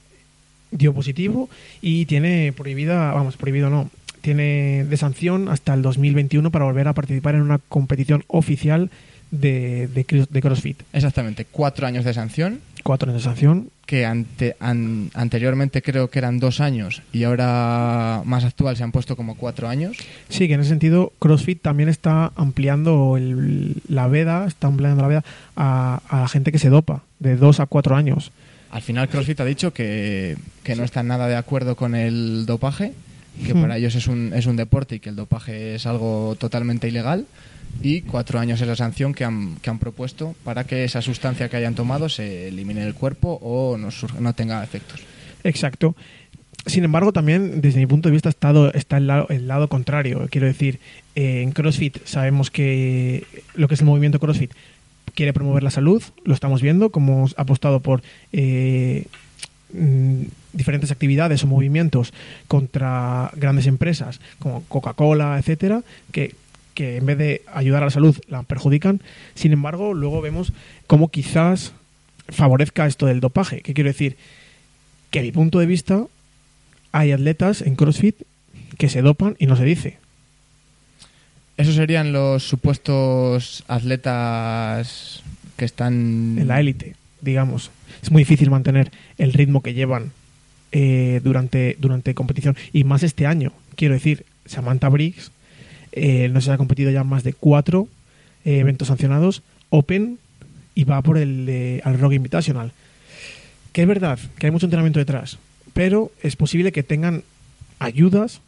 dio 0.70 0.94
positivo 0.94 1.48
y 1.82 2.06
tiene 2.06 2.52
prohibida, 2.52 3.12
vamos, 3.12 3.36
prohibido 3.36 3.70
no, 3.70 3.90
tiene 4.20 4.84
de 4.88 4.96
sanción 4.96 5.48
hasta 5.48 5.74
el 5.74 5.82
2021 5.82 6.50
para 6.50 6.64
volver 6.64 6.88
a 6.88 6.92
participar 6.94 7.34
en 7.34 7.42
una 7.42 7.58
competición 7.58 8.24
oficial 8.28 8.90
de, 9.30 9.86
de, 9.88 10.06
cro- 10.06 10.26
de 10.28 10.40
CrossFit. 10.42 10.82
Exactamente, 10.92 11.46
cuatro 11.50 11.86
años 11.86 12.04
de 12.04 12.12
sanción, 12.14 12.60
Cuatro 12.82 13.10
años 13.10 13.22
de 13.22 13.28
sanción. 13.28 13.68
que 13.86 14.06
ante, 14.06 14.56
an- 14.58 15.10
anteriormente 15.14 15.82
creo 15.82 16.08
que 16.10 16.18
eran 16.18 16.40
dos 16.40 16.60
años 16.60 17.02
y 17.12 17.24
ahora 17.24 18.22
más 18.24 18.44
actual 18.44 18.76
se 18.76 18.82
han 18.82 18.90
puesto 18.90 19.16
como 19.16 19.36
cuatro 19.36 19.68
años. 19.68 19.96
Sí, 20.30 20.48
que 20.48 20.54
en 20.54 20.60
ese 20.60 20.70
sentido 20.70 21.12
CrossFit 21.18 21.60
también 21.60 21.88
está 21.88 22.32
ampliando 22.36 23.16
el- 23.16 23.82
la 23.88 24.08
veda, 24.08 24.46
está 24.46 24.66
ampliando 24.68 25.02
la 25.02 25.08
veda 25.08 25.24
a, 25.56 26.00
a 26.08 26.20
la 26.22 26.28
gente 26.28 26.50
que 26.52 26.58
se 26.58 26.70
dopa, 26.70 27.02
de 27.18 27.36
dos 27.36 27.60
a 27.60 27.66
cuatro 27.66 27.94
años. 27.96 28.32
Al 28.70 28.82
final 28.82 29.08
CrossFit 29.08 29.40
ha 29.40 29.44
dicho 29.44 29.72
que, 29.72 30.36
que 30.64 30.74
no 30.76 30.82
está 30.84 31.02
nada 31.02 31.26
de 31.28 31.36
acuerdo 31.36 31.76
con 31.76 31.94
el 31.94 32.46
dopaje, 32.46 32.92
que 33.40 33.54
para 33.54 33.76
ellos 33.76 33.94
es 33.94 34.06
un, 34.06 34.32
es 34.34 34.46
un 34.46 34.56
deporte 34.56 34.96
y 34.96 35.00
que 35.00 35.08
el 35.10 35.16
dopaje 35.16 35.74
es 35.74 35.86
algo 35.86 36.36
totalmente 36.38 36.88
ilegal. 36.88 37.26
Y 37.82 38.00
cuatro 38.02 38.38
años 38.40 38.60
es 38.60 38.66
la 38.66 38.74
sanción 38.76 39.14
que 39.14 39.24
han, 39.24 39.56
que 39.62 39.70
han 39.70 39.78
propuesto 39.78 40.34
para 40.44 40.64
que 40.64 40.82
esa 40.84 41.00
sustancia 41.02 41.48
que 41.48 41.56
hayan 41.56 41.74
tomado 41.76 42.08
se 42.08 42.48
elimine 42.48 42.80
del 42.84 42.94
cuerpo 42.94 43.38
o 43.42 43.76
no, 43.78 43.88
no 44.18 44.32
tenga 44.34 44.62
efectos. 44.64 45.00
Exacto. 45.44 45.94
Sin 46.66 46.84
embargo, 46.84 47.12
también 47.12 47.60
desde 47.62 47.78
mi 47.80 47.86
punto 47.86 48.08
de 48.08 48.12
vista 48.12 48.28
está, 48.28 48.52
do- 48.52 48.72
está 48.74 48.96
el, 48.98 49.06
lado, 49.06 49.26
el 49.30 49.46
lado 49.48 49.68
contrario. 49.68 50.26
Quiero 50.30 50.46
decir, 50.46 50.78
eh, 51.14 51.42
en 51.42 51.52
CrossFit 51.52 51.98
sabemos 52.04 52.50
que 52.50 53.24
lo 53.54 53.66
que 53.68 53.74
es 53.74 53.80
el 53.80 53.86
movimiento 53.86 54.18
CrossFit 54.18 54.52
quiere 55.14 55.32
promover 55.32 55.62
la 55.62 55.70
salud, 55.70 56.02
lo 56.24 56.34
estamos 56.34 56.60
viendo, 56.62 56.90
como 56.90 57.26
ha 57.36 57.40
apostado 57.42 57.80
por 57.80 58.02
eh, 58.32 59.06
mm, 59.72 60.22
diferentes 60.52 60.90
actividades 60.90 61.44
o 61.44 61.46
movimientos 61.46 62.12
contra 62.48 63.30
grandes 63.36 63.66
empresas 63.66 64.20
como 64.38 64.64
Coca-Cola, 64.64 65.38
etcétera, 65.38 65.82
que, 66.12 66.34
que 66.74 66.96
en 66.96 67.06
vez 67.06 67.18
de 67.18 67.42
ayudar 67.52 67.82
a 67.82 67.86
la 67.86 67.90
salud 67.90 68.16
la 68.28 68.42
perjudican. 68.42 69.00
Sin 69.34 69.52
embargo, 69.52 69.94
luego 69.94 70.20
vemos 70.20 70.52
cómo 70.86 71.08
quizás 71.08 71.72
favorezca 72.28 72.86
esto 72.86 73.06
del 73.06 73.20
dopaje. 73.20 73.62
¿Qué 73.62 73.74
quiero 73.74 73.90
decir? 73.90 74.16
Que 75.10 75.20
a 75.20 75.22
mi 75.22 75.32
punto 75.32 75.58
de 75.58 75.66
vista 75.66 76.06
hay 76.92 77.12
atletas 77.12 77.62
en 77.62 77.76
CrossFit 77.76 78.16
que 78.78 78.88
se 78.88 79.02
dopan 79.02 79.36
y 79.38 79.46
no 79.46 79.56
se 79.56 79.64
dice. 79.64 79.98
Esos 81.56 81.74
serían 81.74 82.12
los 82.12 82.42
supuestos 82.42 83.64
atletas 83.68 85.22
que 85.56 85.66
están 85.66 86.38
en 86.38 86.48
la 86.48 86.58
élite, 86.58 86.96
digamos. 87.20 87.70
Es 88.02 88.10
muy 88.10 88.22
difícil 88.22 88.50
mantener 88.50 88.90
el 89.18 89.34
ritmo 89.34 89.62
que 89.62 89.74
llevan 89.74 90.12
eh, 90.72 91.20
durante, 91.22 91.76
durante 91.78 92.14
competición. 92.14 92.56
Y 92.72 92.84
más 92.84 93.02
este 93.02 93.26
año, 93.26 93.52
quiero 93.76 93.94
decir, 93.94 94.24
Samantha 94.46 94.88
Briggs 94.88 95.32
eh, 95.92 96.28
no 96.28 96.40
se 96.40 96.52
ha 96.52 96.58
competido 96.58 96.90
ya 96.90 97.04
más 97.04 97.24
de 97.24 97.32
cuatro 97.32 97.88
eh, 98.44 98.58
eventos 98.58 98.88
sancionados, 98.88 99.42
Open, 99.70 100.18
y 100.74 100.84
va 100.84 101.02
por 101.02 101.18
el 101.18 101.80
al 101.84 101.98
Rogue 101.98 102.16
Invitational. 102.16 102.72
Que 103.72 103.82
es 103.82 103.88
verdad 103.88 104.18
que 104.38 104.46
hay 104.46 104.52
mucho 104.52 104.66
entrenamiento 104.66 104.98
detrás, 104.98 105.38
pero 105.72 106.10
es 106.22 106.36
posible 106.36 106.72
que 106.72 106.82
tengan 106.82 107.22
ayudas 107.78 108.40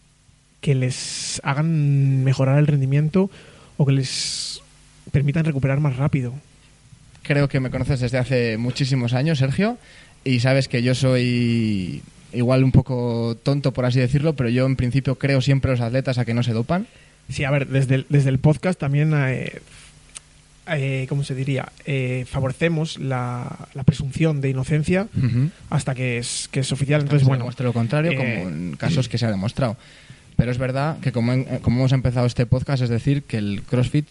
que 0.61 0.75
les 0.75 1.41
hagan 1.45 2.23
mejorar 2.25 2.59
el 2.59 2.67
rendimiento 2.67 3.31
o 3.77 3.85
que 3.85 3.93
les 3.93 4.63
permitan 5.11 5.45
recuperar 5.45 5.81
más 5.81 5.97
rápido. 5.97 6.33
Creo 7.23 7.49
que 7.49 7.61
me 7.61 7.71
conoces 7.71 8.01
desde 8.01 8.19
hace 8.19 8.59
muchísimos 8.59 9.13
años, 9.13 9.39
Sergio, 9.39 9.77
y 10.25 10.41
sabes 10.41 10.69
que 10.69 10.83
yo 10.83 10.95
soy 10.95 12.03
igual 12.33 12.65
un 12.65 12.73
poco 12.73 13.37
tonto, 13.43 13.73
por 13.73 13.85
así 13.85 13.99
decirlo, 14.01 14.35
pero 14.35 14.49
yo 14.49 14.65
en 14.67 14.77
principio 14.77 15.17
creo 15.17 15.41
siempre 15.41 15.71
a 15.71 15.75
los 15.75 15.81
atletas 15.81 16.19
a 16.19 16.25
que 16.25 16.35
no 16.35 16.43
se 16.43 16.53
dopan. 16.53 16.87
Sí, 17.29 17.45
a 17.45 17.51
ver, 17.51 17.69
desde 17.69 17.97
el, 17.97 18.07
desde 18.09 18.31
el 18.31 18.39
podcast 18.39 18.79
también, 18.79 19.13
eh, 19.15 19.61
eh, 20.69 21.07
¿cómo 21.09 21.25
se 21.25 21.35
diría? 21.35 21.71
Eh, 21.87 22.25
favorecemos 22.29 22.99
la, 22.99 23.69
la 23.75 23.83
presunción 23.83 24.41
de 24.41 24.51
inocencia 24.51 25.09
hasta 25.71 25.95
que 25.95 26.19
es, 26.19 26.49
que 26.51 26.61
es 26.61 26.73
oficial. 26.73 27.01
Entonces, 27.03 27.23
se 27.23 27.29
bueno. 27.29 27.43
demuestre 27.45 27.67
lo 27.67 27.73
contrario, 27.73 28.13
eh, 28.13 28.17
como 28.17 28.29
en 28.49 28.77
casos 28.77 29.09
que 29.09 29.19
se 29.19 29.27
ha 29.27 29.31
demostrado. 29.31 29.77
Pero 30.37 30.51
es 30.51 30.59
verdad 30.59 30.99
que 31.01 31.13
como, 31.13 31.33
en- 31.33 31.45
como 31.61 31.79
hemos 31.81 31.93
empezado 31.93 32.27
este 32.27 32.47
podcast, 32.47 32.83
es 32.83 32.89
decir, 32.89 33.23
que 33.25 33.37
el 33.39 33.63
CrossFit 33.69 34.07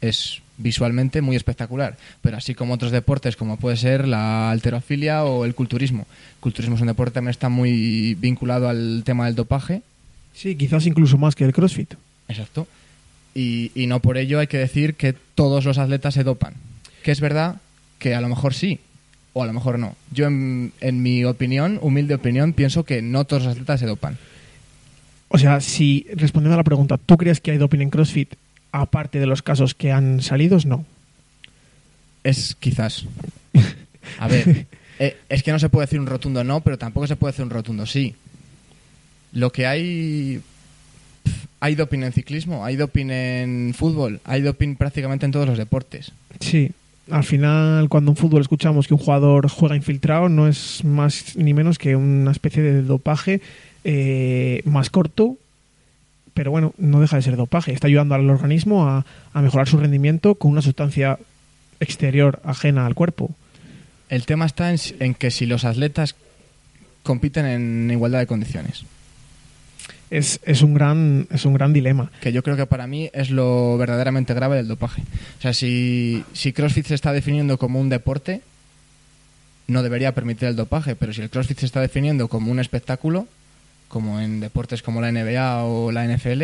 es 0.00 0.42
visualmente 0.56 1.20
muy 1.20 1.36
espectacular, 1.36 1.96
pero 2.22 2.36
así 2.36 2.54
como 2.54 2.74
otros 2.74 2.92
deportes 2.92 3.36
como 3.36 3.56
puede 3.56 3.76
ser 3.76 4.06
la 4.06 4.50
alterofilia 4.50 5.24
o 5.24 5.44
el 5.44 5.54
culturismo. 5.54 6.06
El 6.36 6.40
culturismo 6.40 6.76
es 6.76 6.80
un 6.80 6.86
deporte 6.88 7.10
que 7.12 7.14
también 7.14 7.30
está 7.30 7.48
muy 7.48 8.14
vinculado 8.14 8.68
al 8.68 9.02
tema 9.04 9.26
del 9.26 9.34
dopaje, 9.34 9.82
Sí, 10.36 10.56
quizás 10.56 10.84
incluso 10.86 11.16
más 11.16 11.34
que 11.36 11.44
el 11.44 11.52
CrossFit. 11.52 11.94
exacto, 12.28 12.66
y, 13.36 13.70
y 13.74 13.86
no 13.86 14.00
por 14.00 14.16
ello 14.18 14.40
hay 14.40 14.48
que 14.48 14.58
decir 14.58 14.94
que 14.94 15.12
todos 15.12 15.64
los 15.64 15.78
atletas 15.78 16.14
se 16.14 16.24
dopan. 16.24 16.54
Que 17.04 17.12
es 17.12 17.20
verdad 17.20 17.56
que 18.00 18.14
a 18.14 18.20
lo 18.20 18.28
mejor 18.28 18.52
sí, 18.54 18.80
o 19.32 19.42
a 19.42 19.46
lo 19.46 19.52
mejor 19.52 19.78
no. 19.78 19.94
Yo 20.12 20.26
en, 20.26 20.72
en 20.80 21.02
mi 21.02 21.24
opinión, 21.24 21.78
humilde 21.82 22.14
opinión, 22.14 22.52
pienso 22.52 22.84
que 22.84 23.00
no 23.02 23.24
todos 23.24 23.44
los 23.44 23.52
atletas 23.52 23.78
se 23.80 23.86
dopan. 23.86 24.18
O 25.28 25.38
sea, 25.38 25.60
si 25.60 26.06
respondiendo 26.14 26.54
a 26.54 26.58
la 26.58 26.64
pregunta, 26.64 26.96
¿tú 26.98 27.16
crees 27.16 27.40
que 27.40 27.50
hay 27.52 27.58
doping 27.58 27.80
en 27.80 27.90
CrossFit 27.90 28.34
aparte 28.74 29.20
de 29.20 29.26
los 29.26 29.42
casos 29.42 29.74
que 29.74 29.92
han 29.92 30.20
salido? 30.20 30.58
No. 30.66 30.84
Es 32.24 32.56
quizás. 32.58 33.06
A 34.18 34.26
ver, 34.26 34.66
eh, 34.98 35.16
es 35.28 35.42
que 35.44 35.52
no 35.52 35.60
se 35.60 35.68
puede 35.68 35.86
decir 35.86 36.00
un 36.00 36.06
rotundo 36.06 36.42
no, 36.42 36.60
pero 36.60 36.76
tampoco 36.76 37.06
se 37.06 37.14
puede 37.14 37.32
decir 37.32 37.44
un 37.44 37.50
rotundo 37.50 37.86
sí. 37.86 38.14
Lo 39.32 39.50
que 39.50 39.66
hay. 39.66 40.40
Hay 41.60 41.76
doping 41.76 42.00
en 42.00 42.12
ciclismo, 42.12 42.64
hay 42.64 42.76
doping 42.76 43.10
en 43.10 43.74
fútbol, 43.74 44.20
hay 44.24 44.42
doping 44.42 44.74
prácticamente 44.74 45.24
en 45.24 45.32
todos 45.32 45.48
los 45.48 45.56
deportes. 45.56 46.12
Sí. 46.40 46.70
Al 47.10 47.24
final, 47.24 47.88
cuando 47.88 48.10
en 48.10 48.16
fútbol 48.16 48.42
escuchamos 48.42 48.86
que 48.86 48.94
un 48.94 49.00
jugador 49.00 49.48
juega 49.48 49.76
infiltrado, 49.76 50.28
no 50.28 50.48
es 50.48 50.84
más 50.84 51.36
ni 51.36 51.54
menos 51.54 51.78
que 51.78 51.96
una 51.96 52.32
especie 52.32 52.62
de 52.62 52.82
dopaje 52.82 53.40
eh, 53.84 54.62
más 54.64 54.90
corto, 54.90 55.38
pero 56.34 56.50
bueno, 56.50 56.74
no 56.76 57.00
deja 57.00 57.16
de 57.16 57.22
ser 57.22 57.36
dopaje. 57.36 57.72
Está 57.72 57.86
ayudando 57.86 58.14
al 58.14 58.28
organismo 58.28 58.86
a, 58.86 59.06
a 59.32 59.42
mejorar 59.42 59.68
su 59.68 59.78
rendimiento 59.78 60.34
con 60.34 60.50
una 60.50 60.62
sustancia 60.62 61.18
exterior 61.80 62.40
ajena 62.44 62.86
al 62.86 62.94
cuerpo. 62.94 63.30
El 64.08 64.26
tema 64.26 64.46
está 64.46 64.72
en, 64.72 65.14
que 65.14 65.30
si 65.30 65.46
los 65.46 65.64
atletas 65.64 66.16
compiten 67.02 67.46
en 67.46 67.90
igualdad 67.90 68.18
de 68.18 68.26
condiciones. 68.26 68.84
Es, 70.10 70.40
es, 70.44 70.62
un, 70.62 70.74
gran, 70.74 71.26
es 71.30 71.44
un 71.44 71.54
gran 71.54 71.72
dilema. 71.72 72.10
que 72.20 72.32
yo 72.32 72.42
creo 72.42 72.56
que 72.56 72.66
para 72.66 72.86
mí 72.86 73.10
es 73.12 73.30
lo 73.30 73.76
verdaderamente 73.78 74.34
grave 74.34 74.56
del 74.56 74.68
dopaje. 74.68 75.02
O 75.38 75.42
sea, 75.42 75.54
si, 75.54 76.24
si 76.32 76.52
CrossFit 76.52 76.86
se 76.86 76.94
está 76.94 77.12
definiendo 77.12 77.58
como 77.58 77.80
un 77.80 77.88
deporte, 77.88 78.42
no 79.66 79.82
debería 79.82 80.14
permitir 80.14 80.48
el 80.48 80.56
dopaje, 80.56 80.94
pero 80.94 81.12
si 81.12 81.22
el 81.22 81.30
CrossFit 81.30 81.58
se 81.58 81.66
está 81.66 81.80
definiendo 81.80 82.28
como 82.28 82.52
un 82.52 82.60
espectáculo, 82.60 83.26
como 83.94 84.20
en 84.20 84.40
deportes 84.40 84.82
como 84.82 85.00
la 85.00 85.12
NBA 85.12 85.62
o 85.62 85.92
la 85.92 86.04
NFL, 86.04 86.42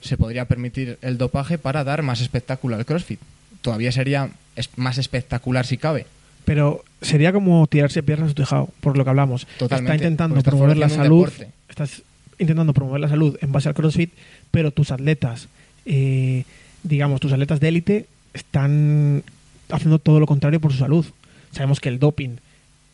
se 0.00 0.16
podría 0.16 0.46
permitir 0.46 0.96
el 1.02 1.18
dopaje 1.18 1.58
para 1.58 1.84
dar 1.84 2.02
más 2.02 2.22
espectáculo 2.22 2.74
al 2.76 2.86
CrossFit. 2.86 3.20
Todavía 3.60 3.92
sería 3.92 4.30
es- 4.56 4.70
más 4.76 4.96
espectacular 4.96 5.66
si 5.66 5.76
cabe. 5.76 6.06
Pero 6.46 6.82
sería 7.02 7.34
como 7.34 7.66
tirarse 7.66 8.02
piedras 8.02 8.30
a 8.30 8.34
tu 8.34 8.42
tejado, 8.42 8.70
por 8.80 8.96
lo 8.96 9.04
que 9.04 9.10
hablamos. 9.10 9.46
Totalmente, 9.58 9.92
Está 9.96 10.04
intentando 10.06 10.42
promover 10.42 10.78
la 10.78 10.88
salud. 10.88 11.28
Estás 11.68 12.02
intentando 12.38 12.72
promover 12.72 13.00
la 13.02 13.08
salud 13.10 13.36
en 13.42 13.52
base 13.52 13.68
al 13.68 13.74
CrossFit, 13.74 14.10
pero 14.50 14.70
tus 14.70 14.90
atletas, 14.90 15.48
eh, 15.84 16.44
digamos, 16.82 17.20
tus 17.20 17.32
atletas 17.32 17.60
de 17.60 17.68
élite, 17.68 18.06
están 18.32 19.22
haciendo 19.70 19.98
todo 19.98 20.18
lo 20.18 20.26
contrario 20.26 20.60
por 20.60 20.72
su 20.72 20.78
salud. 20.78 21.04
Sabemos 21.52 21.78
que 21.80 21.90
el 21.90 21.98
doping 21.98 22.36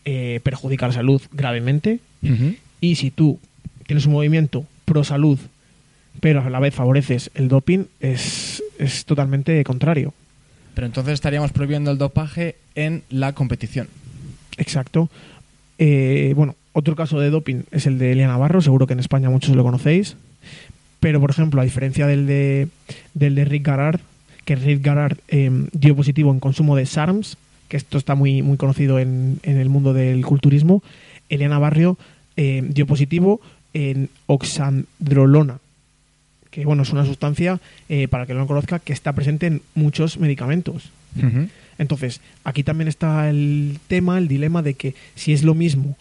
eh, 0.07 0.41
perjudica 0.43 0.89
la 0.89 0.93
salud 0.95 1.23
gravemente 1.33 2.01
y 2.85 2.97
si 2.97 3.11
tú 3.11 3.41
tienes 3.87 4.05
un 4.05 4.13
movimiento 4.13 4.67
pro 4.85 5.05
salud, 5.05 5.39
pero 6.21 6.43
a 6.43 6.51
la 6.51 6.61
vez 6.61 6.75
favoreces 6.75 7.31
el 7.35 7.49
doping, 7.49 7.85
es, 8.01 8.63
es 8.79 9.07
totalmente 9.07 9.65
contrario. 9.65 10.13
Pero 10.75 10.87
entonces 10.87 11.15
estaríamos 11.15 11.53
prohibiendo 11.53 11.91
el 11.91 11.99
dopaje 11.99 12.57
en 12.75 13.03
la 13.09 13.33
competición. 13.33 13.89
Exacto. 14.59 15.09
Eh, 15.79 16.35
bueno, 16.37 16.57
otro 16.73 16.95
caso 16.95 17.19
de 17.21 17.31
doping 17.31 17.63
es 17.71 17.87
el 17.87 17.99
de 17.99 18.13
Elia 18.13 18.27
Navarro, 18.27 18.61
seguro 18.61 18.87
que 18.87 18.93
en 18.93 19.01
España 19.01 19.31
muchos 19.31 19.57
lo 19.57 19.63
conocéis. 19.63 20.17
Pero, 21.01 21.21
por 21.21 21.31
ejemplo, 21.31 21.61
a 21.61 21.65
diferencia 21.65 22.07
del 22.07 22.27
de, 22.27 22.69
del 23.15 23.35
de 23.35 23.45
Rick 23.47 23.67
Garard, 23.67 24.01
que 24.45 24.57
Rick 24.57 24.85
Garard 24.85 25.17
eh, 25.29 25.51
dio 25.73 25.97
positivo 25.97 26.33
en 26.33 26.41
consumo 26.41 26.77
de 26.77 26.85
SARMs, 26.85 27.39
que 27.69 27.79
esto 27.79 27.97
está 27.97 28.15
muy, 28.15 28.43
muy 28.43 28.59
conocido 28.59 28.99
en, 28.99 29.41
en 29.43 29.57
el 29.57 29.71
mundo 29.71 29.95
del 29.95 30.25
culturismo, 30.27 30.83
Elia 31.31 31.49
Navarro 31.49 31.97
eh, 32.37 32.63
dio 32.67 32.87
positivo 32.87 33.41
en 33.73 34.09
oxandrolona, 34.27 35.59
que 36.51 36.65
bueno, 36.65 36.83
es 36.85 36.91
una 36.91 37.05
sustancia, 37.05 37.61
eh, 37.89 38.09
para 38.09 38.27
que 38.27 38.35
no 38.35 38.41
lo 38.41 38.47
conozca, 38.47 38.79
que 38.79 38.93
está 38.93 39.13
presente 39.13 39.47
en 39.47 39.63
muchos 39.75 40.19
medicamentos. 40.19 40.91
Entonces, 41.79 42.21
aquí 42.43 42.65
también 42.65 42.89
está 42.89 43.29
el 43.31 43.79
tema, 43.87 44.19
el 44.19 44.29
dilema 44.29 44.63
de 44.63 44.75
que 44.75 44.95
si 45.15 45.33
es 45.33 45.43
lo 45.43 45.55
mismo, 45.55 45.97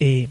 eh, 0.00 0.28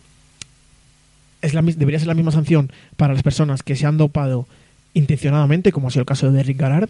es 1.41 1.53
la, 1.53 1.61
debería 1.61 1.99
ser 1.99 2.07
la 2.07 2.13
misma 2.13 2.31
sanción 2.31 2.71
para 2.97 3.13
las 3.13 3.23
personas 3.23 3.63
que 3.63 3.75
se 3.75 3.85
han 3.85 3.97
dopado 3.97 4.47
intencionadamente, 4.93 5.71
como 5.71 5.87
ha 5.87 5.91
sido 5.91 6.01
el 6.01 6.07
caso 6.07 6.31
de 6.31 6.43
Rick 6.43 6.57
Garard, 6.57 6.89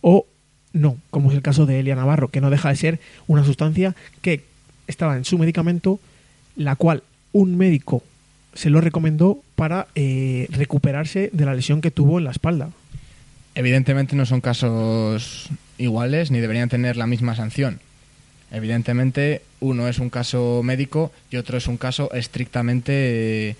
o 0.00 0.26
no, 0.72 0.98
como 1.10 1.30
es 1.30 1.36
el 1.36 1.42
caso 1.42 1.66
de 1.66 1.80
Elia 1.80 1.94
Navarro, 1.94 2.28
que 2.28 2.40
no 2.40 2.50
deja 2.50 2.68
de 2.68 2.76
ser 2.76 3.00
una 3.26 3.44
sustancia 3.44 3.94
que 4.22 4.44
estaba 4.86 5.16
en 5.16 5.24
su 5.24 5.38
medicamento, 5.38 6.00
la 6.56 6.76
cual 6.76 7.02
un 7.36 7.56
médico 7.56 8.02
se 8.54 8.70
lo 8.70 8.80
recomendó 8.80 9.42
para 9.54 9.88
eh, 9.94 10.46
recuperarse 10.50 11.28
de 11.32 11.44
la 11.44 11.54
lesión 11.54 11.82
que 11.82 11.90
tuvo 11.90 12.18
en 12.18 12.24
la 12.24 12.30
espalda. 12.30 12.70
Evidentemente 13.54 14.16
no 14.16 14.24
son 14.24 14.40
casos 14.40 15.50
iguales 15.76 16.30
ni 16.30 16.40
deberían 16.40 16.70
tener 16.70 16.96
la 16.96 17.06
misma 17.06 17.36
sanción. 17.36 17.80
Evidentemente 18.50 19.42
uno 19.60 19.86
es 19.88 19.98
un 19.98 20.08
caso 20.08 20.62
médico 20.64 21.12
y 21.30 21.36
otro 21.36 21.58
es 21.58 21.66
un 21.66 21.76
caso 21.76 22.10
estrictamente 22.12 23.56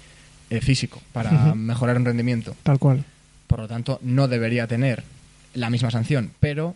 eh, 0.49 0.61
físico 0.63 1.03
para 1.13 1.55
mejorar 1.55 1.99
un 1.99 2.07
rendimiento. 2.07 2.57
Tal 2.63 2.79
cual. 2.79 3.05
Por 3.47 3.59
lo 3.59 3.69
tanto, 3.69 4.01
no 4.03 4.27
debería 4.27 4.67
tener 4.67 5.03
la 5.55 5.69
misma 5.69 5.91
sanción. 5.91 6.31
Pero, 6.41 6.75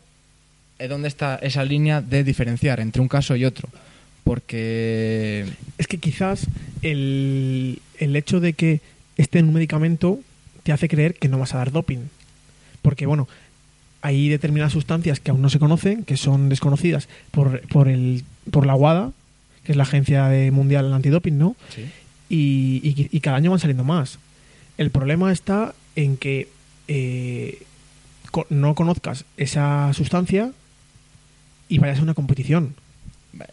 ¿eh, 0.79 0.89
¿dónde 0.89 1.09
está 1.09 1.37
esa 1.37 1.65
línea 1.65 2.03
de 2.03 2.25
diferenciar 2.25 2.81
entre 2.81 3.01
un 3.01 3.09
caso 3.09 3.37
y 3.37 3.45
otro? 3.47 3.71
Porque 4.31 5.45
Es 5.79 5.87
que 5.87 5.99
quizás 5.99 6.47
el, 6.83 7.81
el 7.99 8.15
hecho 8.17 8.39
de 8.41 8.53
que 8.53 8.81
esté 9.17 9.39
en 9.41 9.49
un 9.49 9.55
medicamento 9.55 10.21
te 10.63 10.73
hace 10.73 10.89
creer 10.89 11.15
que 11.15 11.29
no 11.29 11.39
vas 11.39 11.55
a 11.55 11.59
dar 11.59 11.73
doping. 11.73 11.99
Porque, 12.81 13.07
bueno, 13.07 13.27
hay 14.03 14.29
determinadas 14.29 14.73
sustancias 14.73 15.19
que 15.21 15.31
aún 15.31 15.43
no 15.43 15.51
se 15.51 15.59
conocen, 15.59 16.05
que 16.05 16.17
son 16.17 16.49
desconocidas 16.49 17.09
por, 17.33 17.61
por, 17.69 17.89
el, 17.89 18.23
por 18.51 18.67
la 18.67 18.75
WADA, 18.75 19.13
que 19.65 19.73
es 19.73 19.77
la 19.77 19.83
agencia 19.83 20.27
de 20.29 20.51
mundial 20.53 20.93
antidoping, 20.93 21.37
¿no? 21.37 21.57
Sí. 21.75 21.85
Y, 22.29 22.81
y- 22.89 23.09
y 23.11 23.21
cada 23.21 23.37
año 23.37 23.51
van 23.51 23.59
saliendo 23.61 23.85
más. 23.85 24.19
El 24.79 24.91
problema 24.91 25.33
está 25.33 25.75
en 25.97 26.17
que 26.17 26.49
eh, 26.89 27.63
no 28.49 28.75
conozcas 28.75 29.25
esa 29.37 29.93
sustancia 29.93 30.53
y 31.69 31.79
vayas 31.79 31.99
a 31.99 32.03
una 32.03 32.15
competición. 32.15 32.75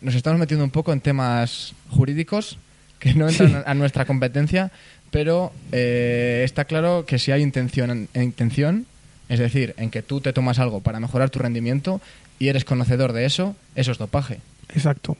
Nos 0.01 0.15
estamos 0.15 0.39
metiendo 0.39 0.63
un 0.63 0.71
poco 0.71 0.91
en 0.93 1.01
temas 1.01 1.73
jurídicos 1.89 2.57
que 2.99 3.13
no 3.13 3.29
entran 3.29 3.49
Sí. 3.49 3.55
a 3.65 3.73
nuestra 3.75 4.05
competencia, 4.05 4.71
pero 5.11 5.51
eh, 5.71 6.41
está 6.43 6.65
claro 6.65 7.05
que 7.05 7.19
si 7.19 7.31
hay 7.31 7.41
intención, 7.43 8.07
en- 8.13 8.23
intención, 8.23 8.85
es 9.29 9.39
decir, 9.39 9.75
en 9.77 9.89
que 9.91 10.01
tú 10.01 10.19
te 10.21 10.33
tomas 10.33 10.57
algo 10.59 10.81
para 10.81 10.99
mejorar 10.99 11.29
tu 11.29 11.39
rendimiento 11.39 12.01
y 12.39 12.47
eres 12.47 12.65
conocedor 12.65 13.13
de 13.13 13.25
eso, 13.25 13.55
eso 13.75 13.91
es 13.91 13.97
dopaje. 13.99 14.39
Exacto. 14.73 15.15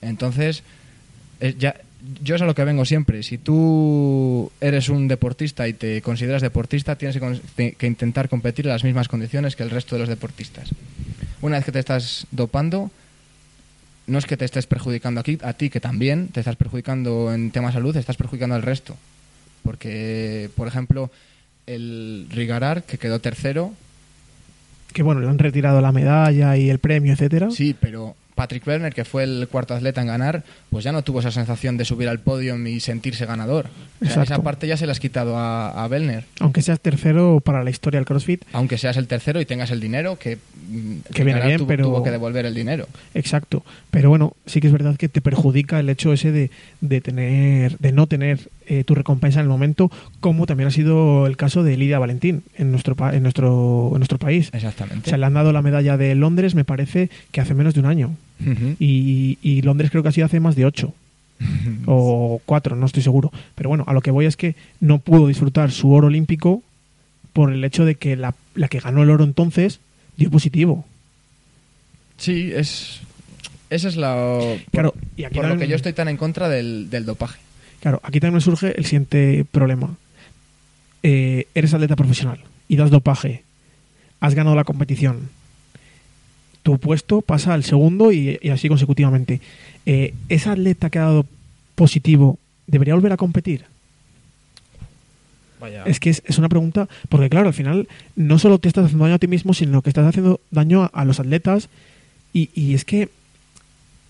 Entonces, 0.00 0.62
eh, 1.40 1.54
ya, 1.58 1.76
yo 2.22 2.34
es 2.34 2.42
a 2.42 2.46
lo 2.46 2.54
que 2.56 2.64
vengo 2.64 2.84
siempre. 2.84 3.22
Si 3.22 3.38
tú 3.38 4.50
eres 4.60 4.88
un 4.88 5.06
deportista 5.06 5.68
y 5.68 5.72
te 5.74 6.02
consideras 6.02 6.42
deportista, 6.42 6.96
tienes 6.96 7.18
que, 7.56 7.72
que 7.74 7.86
intentar 7.86 8.28
competir 8.28 8.66
en 8.66 8.72
las 8.72 8.82
mismas 8.84 9.06
condiciones 9.08 9.54
que 9.54 9.62
el 9.62 9.70
resto 9.70 9.94
de 9.94 10.00
los 10.00 10.08
deportistas. 10.08 10.70
Una 11.40 11.56
vez 11.56 11.64
que 11.64 11.72
te 11.72 11.78
estás 11.78 12.26
dopando, 12.32 12.90
no 14.06 14.18
es 14.18 14.26
que 14.26 14.36
te 14.36 14.44
estés 14.44 14.66
perjudicando 14.66 15.20
aquí, 15.20 15.38
a 15.42 15.52
ti, 15.52 15.70
que 15.70 15.80
también 15.80 16.28
te 16.28 16.40
estás 16.40 16.56
perjudicando 16.56 17.32
en 17.32 17.50
tema 17.50 17.72
salud, 17.72 17.96
estás 17.96 18.16
perjudicando 18.16 18.54
al 18.54 18.62
resto. 18.62 18.96
Porque, 19.62 20.50
por 20.56 20.66
ejemplo, 20.66 21.10
el 21.66 22.26
Rigarar, 22.30 22.82
que 22.82 22.98
quedó 22.98 23.20
tercero, 23.20 23.72
Que 24.92 25.02
bueno, 25.02 25.20
le 25.20 25.28
han 25.28 25.38
retirado 25.38 25.80
la 25.80 25.92
medalla 25.92 26.56
y 26.56 26.68
el 26.68 26.78
premio, 26.78 27.12
etcétera. 27.12 27.50
Sí, 27.50 27.74
pero 27.78 28.14
Patrick 28.34 28.66
Werner, 28.66 28.92
que 28.94 29.04
fue 29.04 29.24
el 29.24 29.46
cuarto 29.50 29.74
atleta 29.74 30.00
en 30.00 30.06
ganar, 30.06 30.42
pues 30.70 30.84
ya 30.84 30.92
no 30.92 31.02
tuvo 31.02 31.20
esa 31.20 31.30
sensación 31.30 31.76
de 31.76 31.84
subir 31.84 32.08
al 32.08 32.18
podio 32.20 32.56
y 32.66 32.80
sentirse 32.80 33.26
ganador. 33.26 33.66
O 33.66 34.04
sea, 34.04 34.08
Exacto. 34.08 34.34
esa 34.34 34.42
parte 34.42 34.66
ya 34.66 34.76
se 34.76 34.86
la 34.86 34.92
has 34.92 35.00
quitado 35.00 35.36
a, 35.36 35.68
a 35.70 35.86
Werner. 35.86 36.24
Aunque 36.40 36.62
seas 36.62 36.80
tercero 36.80 37.40
para 37.44 37.62
la 37.62 37.70
historia 37.70 37.98
del 38.00 38.06
CrossFit. 38.06 38.42
Aunque 38.52 38.78
seas 38.78 38.96
el 38.96 39.06
tercero 39.06 39.40
y 39.40 39.44
tengas 39.46 39.70
el 39.70 39.80
dinero, 39.80 40.18
que, 40.18 40.38
Que 41.12 41.24
viene 41.24 41.44
bien, 41.44 41.58
tuvo, 41.58 41.68
pero- 41.68 41.84
tuvo 41.84 42.02
que 42.02 42.10
devolver 42.10 42.46
el 42.46 42.54
dinero. 42.54 42.88
Exacto. 43.14 43.64
Pero 43.90 44.08
bueno, 44.08 44.34
sí 44.46 44.60
que 44.60 44.66
es 44.68 44.72
verdad 44.72 44.96
que 44.96 45.08
te 45.08 45.20
perjudica 45.20 45.78
el 45.80 45.88
hecho 45.90 46.12
ese 46.12 46.32
de, 46.32 46.50
de 46.80 47.00
tener, 47.00 47.78
de 47.78 47.92
no 47.92 48.06
tener 48.06 48.40
eh, 48.72 48.84
tu 48.84 48.94
recompensa 48.94 49.40
en 49.40 49.44
el 49.44 49.48
momento, 49.50 49.90
como 50.20 50.46
también 50.46 50.68
ha 50.68 50.70
sido 50.70 51.26
el 51.26 51.36
caso 51.36 51.62
de 51.62 51.76
Lidia 51.76 51.98
Valentín 51.98 52.42
en 52.56 52.70
nuestro 52.70 52.94
pa- 52.96 53.14
en 53.14 53.22
nuestro 53.22 53.90
en 53.92 53.98
nuestro 53.98 54.18
país. 54.18 54.50
O 54.52 54.56
Exactamente. 54.56 55.08
sea, 55.10 55.18
le 55.18 55.26
han 55.26 55.34
dado 55.34 55.52
la 55.52 55.62
medalla 55.62 55.96
de 55.96 56.14
Londres, 56.14 56.54
me 56.54 56.64
parece 56.64 57.10
que 57.32 57.40
hace 57.40 57.54
menos 57.54 57.74
de 57.74 57.80
un 57.80 57.86
año. 57.86 58.10
Y, 58.80 59.38
y 59.42 59.62
Londres 59.62 59.90
creo 59.90 60.02
que 60.02 60.08
ha 60.08 60.12
sido 60.12 60.26
hace 60.26 60.40
más 60.40 60.56
de 60.56 60.64
ocho. 60.64 60.94
o 61.86 62.40
cuatro, 62.46 62.76
no 62.76 62.86
estoy 62.86 63.02
seguro. 63.02 63.30
Pero 63.54 63.68
bueno, 63.68 63.84
a 63.86 63.92
lo 63.92 64.00
que 64.00 64.10
voy 64.10 64.26
es 64.26 64.36
que 64.36 64.54
no 64.80 64.98
pudo 64.98 65.26
disfrutar 65.26 65.70
su 65.72 65.92
oro 65.92 66.06
olímpico 66.08 66.62
por 67.32 67.52
el 67.52 67.64
hecho 67.64 67.84
de 67.84 67.94
que 67.96 68.16
la, 68.16 68.34
la 68.54 68.68
que 68.68 68.78
ganó 68.80 69.02
el 69.02 69.10
oro 69.10 69.24
entonces 69.24 69.80
dio 70.16 70.30
positivo. 70.30 70.84
Sí, 72.16 72.52
es... 72.54 73.00
Esa 73.70 73.88
es 73.88 73.96
la... 73.96 74.14
por- 74.38 74.70
Claro, 74.70 74.94
y 75.16 75.24
aquí 75.24 75.34
por 75.36 75.48
lo 75.48 75.56
que 75.56 75.66
yo 75.66 75.76
estoy 75.76 75.92
tan 75.94 76.08
en 76.08 76.16
contra 76.18 76.48
del, 76.48 76.90
del 76.90 77.06
dopaje. 77.06 77.40
Claro, 77.82 78.00
aquí 78.04 78.20
también 78.20 78.40
surge 78.40 78.78
el 78.78 78.84
siguiente 78.84 79.44
problema. 79.50 79.96
Eh, 81.02 81.48
eres 81.52 81.74
atleta 81.74 81.96
profesional 81.96 82.38
y 82.68 82.76
das 82.76 82.90
dopaje, 82.90 83.42
has 84.20 84.36
ganado 84.36 84.54
la 84.54 84.62
competición, 84.62 85.28
tu 86.62 86.78
puesto 86.78 87.22
pasa 87.22 87.54
al 87.54 87.64
segundo 87.64 88.12
y, 88.12 88.38
y 88.40 88.50
así 88.50 88.68
consecutivamente. 88.68 89.40
Eh, 89.84 90.14
¿Ese 90.28 90.48
atleta 90.48 90.90
que 90.90 91.00
ha 91.00 91.10
dado 91.10 91.26
positivo 91.74 92.38
debería 92.68 92.94
volver 92.94 93.12
a 93.12 93.16
competir? 93.16 93.64
Vaya. 95.60 95.82
Es 95.84 95.98
que 95.98 96.10
es, 96.10 96.22
es 96.24 96.38
una 96.38 96.48
pregunta, 96.48 96.88
porque 97.08 97.28
claro, 97.28 97.48
al 97.48 97.54
final 97.54 97.88
no 98.14 98.38
solo 98.38 98.58
te 98.58 98.68
estás 98.68 98.84
haciendo 98.84 99.04
daño 99.04 99.16
a 99.16 99.18
ti 99.18 99.26
mismo, 99.26 99.54
sino 99.54 99.82
que 99.82 99.90
estás 99.90 100.06
haciendo 100.06 100.40
daño 100.52 100.84
a, 100.84 100.86
a 100.86 101.04
los 101.04 101.18
atletas 101.18 101.68
y, 102.32 102.48
y 102.54 102.74
es 102.74 102.84
que 102.84 103.08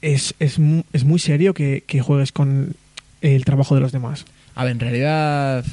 es, 0.02 0.34
es, 0.40 0.58
es 0.92 1.04
muy 1.04 1.18
serio 1.18 1.54
que, 1.54 1.84
que 1.86 2.02
juegues 2.02 2.32
con 2.32 2.74
el 3.22 3.44
trabajo 3.44 3.74
de 3.74 3.80
los 3.80 3.92
demás. 3.92 4.24
A 4.54 4.64
ver, 4.64 4.72
en 4.72 4.80
realidad 4.80 5.64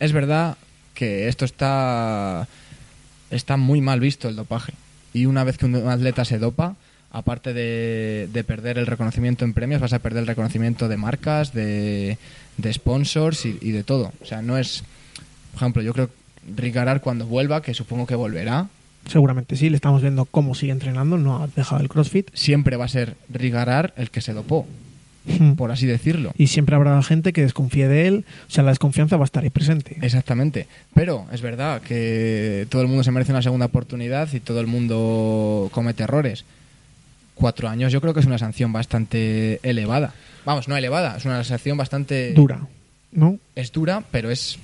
es 0.00 0.12
verdad 0.12 0.56
que 0.94 1.28
esto 1.28 1.44
está 1.44 2.48
está 3.30 3.56
muy 3.56 3.80
mal 3.80 4.00
visto 4.00 4.28
el 4.28 4.36
dopaje. 4.36 4.72
Y 5.12 5.26
una 5.26 5.44
vez 5.44 5.58
que 5.58 5.66
un 5.66 5.74
atleta 5.76 6.24
se 6.24 6.38
dopa, 6.38 6.76
aparte 7.10 7.52
de, 7.52 8.28
de 8.32 8.44
perder 8.44 8.78
el 8.78 8.86
reconocimiento 8.86 9.44
en 9.44 9.54
premios, 9.54 9.80
vas 9.80 9.92
a 9.92 9.98
perder 9.98 10.22
el 10.22 10.26
reconocimiento 10.26 10.88
de 10.88 10.96
marcas, 10.96 11.52
de, 11.52 12.18
de 12.56 12.72
sponsors 12.72 13.44
y, 13.44 13.58
y 13.60 13.72
de 13.72 13.84
todo. 13.84 14.12
O 14.22 14.24
sea, 14.24 14.42
no 14.42 14.56
es... 14.56 14.84
Por 15.52 15.62
ejemplo, 15.62 15.82
yo 15.82 15.92
creo 15.92 16.08
que 16.08 16.18
Rigarar 16.56 17.02
cuando 17.02 17.26
vuelva, 17.26 17.60
que 17.60 17.74
supongo 17.74 18.06
que 18.06 18.14
volverá, 18.14 18.68
Seguramente 19.06 19.56
sí, 19.56 19.70
le 19.70 19.76
estamos 19.76 20.02
viendo 20.02 20.26
cómo 20.26 20.54
sigue 20.54 20.72
entrenando, 20.72 21.16
no 21.16 21.42
ha 21.42 21.46
dejado 21.48 21.80
el 21.80 21.88
CrossFit. 21.88 22.30
siempre 22.34 22.76
va 22.76 22.84
a 22.84 22.88
ser 22.88 23.16
Rigarar 23.28 23.94
el 23.96 24.10
que 24.10 24.20
se 24.20 24.32
dopó, 24.32 24.66
por 25.56 25.70
así 25.70 25.86
decirlo. 25.86 26.32
Y 26.36 26.48
siempre 26.48 26.76
habrá 26.76 27.02
gente 27.02 27.32
que 27.32 27.42
desconfíe 27.42 27.88
de 27.88 28.06
él, 28.06 28.24
o 28.46 28.50
sea, 28.50 28.64
la 28.64 28.70
desconfianza 28.70 29.16
va 29.16 29.24
a 29.24 29.26
estar 29.26 29.42
ahí 29.42 29.50
presente. 29.50 29.96
Exactamente. 30.02 30.66
Pero 30.94 31.26
es 31.32 31.42
verdad 31.42 31.82
que 31.82 32.66
todo 32.70 32.82
el 32.82 32.88
mundo 32.88 33.04
se 33.04 33.10
merece 33.10 33.32
una 33.32 33.42
segunda 33.42 33.66
oportunidad 33.66 34.32
y 34.32 34.40
todo 34.40 34.60
el 34.60 34.66
mundo 34.66 35.68
comete 35.72 36.02
errores. 36.04 36.44
Cuatro 37.34 37.68
años 37.68 37.92
yo 37.92 38.00
creo 38.00 38.14
que 38.14 38.20
es 38.20 38.26
una 38.26 38.38
sanción 38.38 38.72
bastante 38.72 39.60
elevada. 39.62 40.14
Vamos, 40.44 40.68
no 40.68 40.76
elevada, 40.76 41.16
es 41.16 41.24
una 41.24 41.44
sanción 41.44 41.76
bastante... 41.76 42.32
Dura, 42.32 42.66
¿no? 43.12 43.38
Es 43.54 43.72
dura, 43.72 44.02
pero 44.10 44.30
es... 44.30 44.58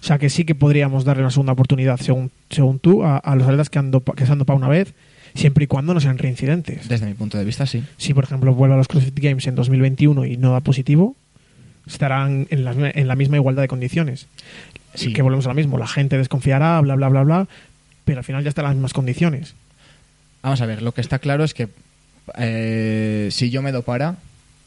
O 0.00 0.04
sea, 0.04 0.18
que 0.18 0.30
sí 0.30 0.44
que 0.44 0.54
podríamos 0.54 1.04
darle 1.04 1.22
una 1.22 1.32
segunda 1.32 1.52
oportunidad, 1.52 1.98
según, 1.98 2.30
según 2.50 2.78
tú, 2.78 3.02
a, 3.02 3.16
a 3.16 3.34
los 3.34 3.44
atletas 3.44 3.70
que, 3.70 3.80
han 3.80 3.90
que 3.90 4.26
se 4.26 4.30
han 4.30 4.38
dopado 4.38 4.56
una 4.56 4.68
vez, 4.68 4.94
siempre 5.34 5.64
y 5.64 5.66
cuando 5.66 5.94
no 5.94 6.00
sean 6.00 6.18
reincidentes. 6.18 6.88
Desde 6.88 7.06
mi 7.06 7.14
punto 7.14 7.38
de 7.38 7.44
vista, 7.44 7.66
sí. 7.66 7.82
Si, 7.96 8.14
por 8.14 8.24
ejemplo, 8.24 8.54
vuelve 8.54 8.74
a 8.74 8.78
los 8.78 8.88
CrossFit 8.88 9.18
Games 9.18 9.46
en 9.46 9.54
2021 9.54 10.24
y 10.26 10.36
no 10.36 10.52
da 10.52 10.60
positivo, 10.60 11.16
estarán 11.86 12.46
en 12.50 12.64
la, 12.64 12.72
en 12.94 13.08
la 13.08 13.16
misma 13.16 13.36
igualdad 13.36 13.62
de 13.62 13.68
condiciones. 13.68 14.26
Sí. 14.94 15.12
Que 15.12 15.22
volvemos 15.22 15.44
a 15.46 15.48
lo 15.50 15.54
mismo, 15.54 15.76
la 15.78 15.88
gente 15.88 16.16
desconfiará, 16.16 16.80
bla, 16.80 16.94
bla, 16.94 17.08
bla, 17.08 17.22
bla, 17.24 17.48
pero 18.04 18.18
al 18.18 18.24
final 18.24 18.42
ya 18.44 18.48
están 18.50 18.64
en 18.64 18.68
las 18.68 18.76
mismas 18.76 18.92
condiciones. 18.92 19.54
Vamos 20.42 20.60
a 20.60 20.66
ver, 20.66 20.82
lo 20.82 20.92
que 20.92 21.00
está 21.00 21.18
claro 21.18 21.42
es 21.42 21.52
que 21.54 21.68
eh, 22.38 23.28
si 23.32 23.50
yo 23.50 23.62
me 23.62 23.72
dopara, 23.72 24.16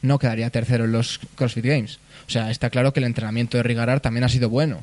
no 0.01 0.19
quedaría 0.19 0.49
tercero 0.49 0.85
en 0.85 0.91
los 0.91 1.19
CrossFit 1.35 1.65
Games. 1.65 1.99
O 2.27 2.29
sea, 2.29 2.51
está 2.51 2.69
claro 2.69 2.93
que 2.93 2.99
el 2.99 3.05
entrenamiento 3.05 3.57
de 3.57 3.63
Rigarar 3.63 3.99
también 3.99 4.23
ha 4.23 4.29
sido 4.29 4.49
bueno. 4.49 4.75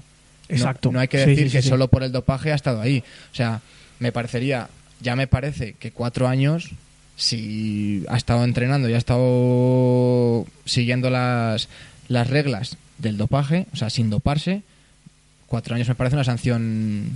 No- 0.49 0.55
Exacto. 0.57 0.91
No, 0.93 0.99
hay 1.01 1.09
que 1.09 1.19
decir 1.19 1.37
sí, 1.37 1.51
sí, 1.51 1.57
que 1.57 1.63
solo 1.63 1.89
por 1.89 2.03
el 2.03 2.13
dopaje 2.13 2.53
ha 2.53 2.55
estado 2.55 2.81
ahí. 2.81 3.03
O 3.33 3.35
sea, 3.35 3.61
me 3.99 4.13
parecería, 4.13 4.69
ya 5.05 5.15
me 5.15 5.29
parece 5.29 5.75
que 5.75 5.93
cuatro 5.93 6.27
años, 6.27 6.71
si 7.17 8.05
ha 8.09 8.17
estado 8.17 8.43
entrenando 8.43 8.89
y 8.89 8.95
ha 8.95 8.99
estado 8.99 10.47
siguiendo 10.65 11.11
las, 11.11 11.69
las 12.09 12.29
reglas 12.29 12.77
del 12.99 13.19
dopaje, 13.19 13.67
o 13.73 13.77
sea, 13.77 13.91
sin 13.91 14.11
doparse, 14.11 14.63
cuatro 15.47 15.77
años 15.77 15.89
me 15.89 15.95
parece 15.95 16.17
una 16.17 16.25
sanción 16.25 17.11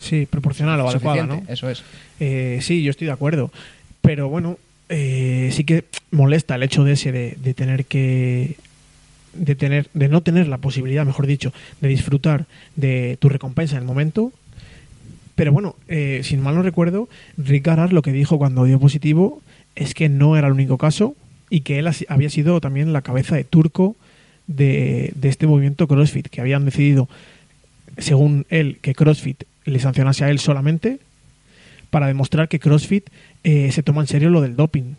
Sí, 0.00 0.26
proporcional 0.26 0.80
o 0.80 0.88
adecuada. 0.88 1.26
¿no? 1.26 1.42
Eso 1.46 1.68
es. 1.68 1.82
Eh, 2.18 2.58
sí, 2.62 2.82
yo 2.82 2.90
estoy 2.90 3.06
de 3.06 3.12
acuerdo. 3.12 3.52
Pero 4.00 4.28
bueno, 4.28 4.58
eh, 4.88 5.50
sí 5.52 5.64
que 5.64 5.84
molesta 6.10 6.54
el 6.54 6.62
hecho 6.62 6.84
de 6.84 6.92
ese 6.92 7.12
de, 7.12 7.36
de 7.38 7.54
tener 7.54 7.84
que 7.84 8.56
de 9.34 9.54
tener 9.54 9.88
de 9.94 10.08
no 10.08 10.22
tener 10.22 10.48
la 10.48 10.58
posibilidad, 10.58 11.04
mejor 11.06 11.26
dicho, 11.26 11.52
de 11.80 11.88
disfrutar 11.88 12.46
de 12.76 13.18
tu 13.20 13.28
recompensa 13.28 13.76
en 13.76 13.82
el 13.82 13.86
momento. 13.86 14.32
Pero 15.40 15.52
bueno, 15.52 15.74
eh, 15.88 16.20
sin 16.22 16.42
mal 16.42 16.54
no 16.54 16.60
recuerdo, 16.60 17.08
Rick 17.38 17.66
lo 17.92 18.02
que 18.02 18.12
dijo 18.12 18.36
cuando 18.36 18.64
dio 18.64 18.78
positivo 18.78 19.40
es 19.74 19.94
que 19.94 20.10
no 20.10 20.36
era 20.36 20.48
el 20.48 20.52
único 20.52 20.76
caso 20.76 21.16
y 21.48 21.60
que 21.62 21.78
él 21.78 21.88
había 22.08 22.28
sido 22.28 22.60
también 22.60 22.92
la 22.92 23.00
cabeza 23.00 23.36
de 23.36 23.44
turco 23.44 23.96
de, 24.46 25.14
este 25.22 25.46
movimiento 25.46 25.88
CrossFit, 25.88 26.28
que 26.28 26.42
habían 26.42 26.66
decidido, 26.66 27.08
según 27.96 28.44
él, 28.50 28.80
que 28.82 28.94
CrossFit 28.94 29.44
le 29.64 29.78
sancionase 29.80 30.26
a 30.26 30.28
él 30.28 30.40
solamente 30.40 30.98
para 31.88 32.06
demostrar 32.08 32.50
que 32.50 32.58
CrossFit 32.58 33.08
eh, 33.42 33.72
se 33.72 33.82
toma 33.82 34.02
en 34.02 34.08
serio 34.08 34.28
lo 34.28 34.42
del 34.42 34.56
doping. 34.56 34.92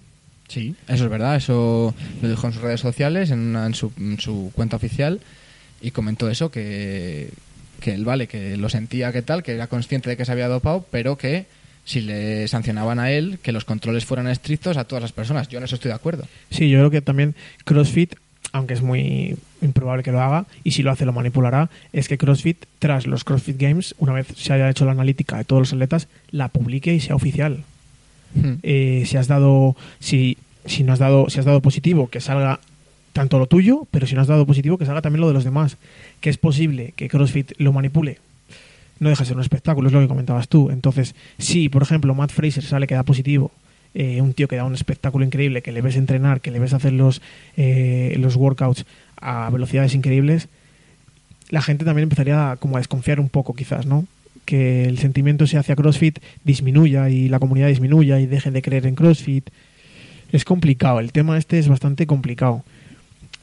Sí, 0.48 0.74
eso 0.88 1.04
es 1.04 1.10
verdad. 1.12 1.36
Eso 1.36 1.94
lo 2.20 2.28
dijo 2.28 2.48
en 2.48 2.54
sus 2.54 2.64
redes 2.64 2.80
sociales, 2.80 3.30
en, 3.30 3.42
una- 3.42 3.72
su, 3.76 3.92
en 3.96 4.20
su 4.20 4.52
cuenta 4.56 4.78
oficial, 4.78 5.22
y 5.84 5.92
comentó 5.92 6.32
eso, 6.32 6.50
que, 6.50 7.30
que 7.82 7.94
él, 7.94 8.06
vale, 8.06 8.28
que 8.28 8.56
lo 8.56 8.70
sentía 8.70 9.12
que 9.12 9.22
tal, 9.22 9.44
que 9.44 9.52
era 9.52 9.68
consciente 9.68 10.10
de 10.10 10.16
que 10.16 10.24
se 10.24 10.32
había 10.32 10.48
dopado, 10.48 10.86
pero 10.90 11.18
que 11.18 11.46
si 11.84 12.00
le 12.00 12.48
sancionaban 12.48 13.00
a 13.00 13.12
él, 13.12 13.40
que 13.42 13.52
los 13.52 13.66
controles 13.66 14.06
fueran 14.06 14.28
estrictos 14.28 14.78
a 14.78 14.86
todas 14.86 15.02
las 15.02 15.12
personas. 15.12 15.50
Yo 15.50 15.58
en 15.58 15.66
eso 15.66 15.76
estoy 15.76 15.90
de 15.90 15.96
acuerdo. 15.96 16.26
Sí, 16.50 16.70
yo 16.70 16.78
creo 16.80 16.92
que 16.92 17.02
también 17.02 17.36
CrossFit, 17.66 18.16
aunque 18.54 18.76
es 18.76 18.82
muy 18.82 19.36
improbable 19.62 20.04
que 20.04 20.12
lo 20.12 20.22
haga, 20.22 20.46
y 20.64 20.72
si 20.72 20.84
lo 20.84 20.92
hace 20.92 21.06
lo 21.06 21.12
manipulará, 21.12 21.70
es 21.92 22.08
que 22.08 22.18
CrossFit, 22.18 22.66
tras 22.80 23.08
los 23.08 23.24
CrossFit 23.24 23.60
Games, 23.60 23.96
una 23.98 24.14
vez 24.14 24.28
se 24.38 24.54
haya 24.54 24.70
hecho 24.70 24.86
la 24.86 24.92
analítica 24.92 25.38
de 25.38 25.44
todos 25.44 25.62
los 25.62 25.74
atletas, 25.74 26.08
la 26.30 26.48
publique 26.48 26.94
y 26.94 27.00
sea 27.00 27.16
oficial. 27.16 27.64
Hmm. 28.34 28.54
Eh, 28.64 29.04
si 29.06 29.18
has 29.18 29.28
dado, 29.28 29.76
si 30.00 30.38
si 30.66 30.84
no 30.84 30.94
has 30.94 31.00
dado, 31.00 31.30
si 31.30 31.40
has 31.40 31.46
dado 31.46 31.62
positivo, 31.62 32.10
que 32.10 32.22
salga 32.22 32.60
tanto 33.14 33.40
lo 33.40 33.48
tuyo, 33.48 33.88
pero 33.92 34.08
si 34.08 34.16
no 34.16 34.22
has 34.22 34.28
dado 34.28 34.46
positivo, 34.46 34.78
que 34.78 34.86
salga 34.86 35.02
también 35.02 35.22
lo 35.22 35.28
de 35.28 35.34
los 35.34 35.44
demás. 35.44 35.78
Que 36.20 36.30
es 36.30 36.38
posible 36.38 36.94
que 36.96 37.10
CrossFit 37.10 37.54
lo 37.58 37.74
manipule. 37.74 38.20
No 39.00 39.10
deja 39.10 39.24
de 39.24 39.28
ser 39.28 39.36
un 39.36 39.42
espectáculo, 39.42 39.88
es 39.88 39.94
lo 39.94 40.00
que 40.00 40.08
comentabas 40.08 40.48
tú. 40.48 40.70
Entonces, 40.70 41.16
si, 41.38 41.70
por 41.70 41.82
ejemplo, 41.82 42.14
Matt 42.14 42.32
Fraser 42.32 42.64
sale 42.64 42.88
que 42.88 42.96
da 42.96 43.04
positivo, 43.04 43.52
eh, 43.94 44.22
un 44.22 44.34
tío 44.34 44.48
que 44.48 44.56
da 44.56 44.64
un 44.64 44.76
espectáculo 44.76 45.26
increíble, 45.26 45.62
que 45.62 45.72
le 45.72 45.82
ves 45.82 45.96
entrenar, 45.96 46.40
que 46.40 46.52
le 46.52 46.60
ves 46.60 46.74
hacer 46.74 46.94
los, 46.94 47.22
eh, 47.58 48.16
los 48.18 48.36
workouts 48.36 48.86
a 49.20 49.50
velocidades 49.50 49.96
increíbles, 49.96 50.48
la 51.50 51.62
gente 51.62 51.84
también 51.84 52.04
empezaría 52.04 52.58
como 52.60 52.78
a 52.78 52.80
desconfiar 52.80 53.20
un 53.20 53.30
poco, 53.30 53.54
quizás, 53.54 53.86
¿no? 53.86 54.06
Que 54.46 54.86
el 54.86 54.98
sentimiento 54.98 55.46
se 55.48 55.58
hacia 55.58 55.76
CrossFit 55.76 56.20
disminuya 56.44 57.10
y 57.10 57.28
la 57.28 57.40
comunidad 57.40 57.68
disminuya 57.68 58.20
y 58.20 58.26
deje 58.26 58.52
de 58.52 58.62
creer 58.62 58.88
en 58.88 58.96
CrossFit. 58.96 59.50
Es 60.32 60.46
complicado, 60.46 61.00
el 61.00 61.12
tema 61.12 61.38
este 61.38 61.60
es 61.60 61.68
bastante 61.68 62.08
complicado. 62.08 62.64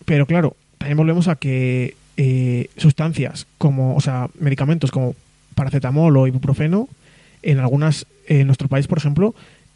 Pero 0.09 0.25
claro, 0.25 0.57
también 0.79 0.97
volvemos 0.97 1.29
a 1.29 1.37
que 1.37 1.94
eh, 2.16 2.71
sustancias 2.79 3.47
como, 3.59 3.94
o 3.94 4.01
sea, 4.01 4.31
medicamentos 4.40 4.90
como 4.90 5.14
paracetamol 5.55 6.16
o 6.16 6.27
ibuprofeno, 6.27 6.88
en 7.42 7.59
algunas, 7.59 8.07
en 8.27 8.47
nuestro 8.47 8.68
país, 8.68 8.87
por 8.87 8.97
ejemplo, 8.97 9.35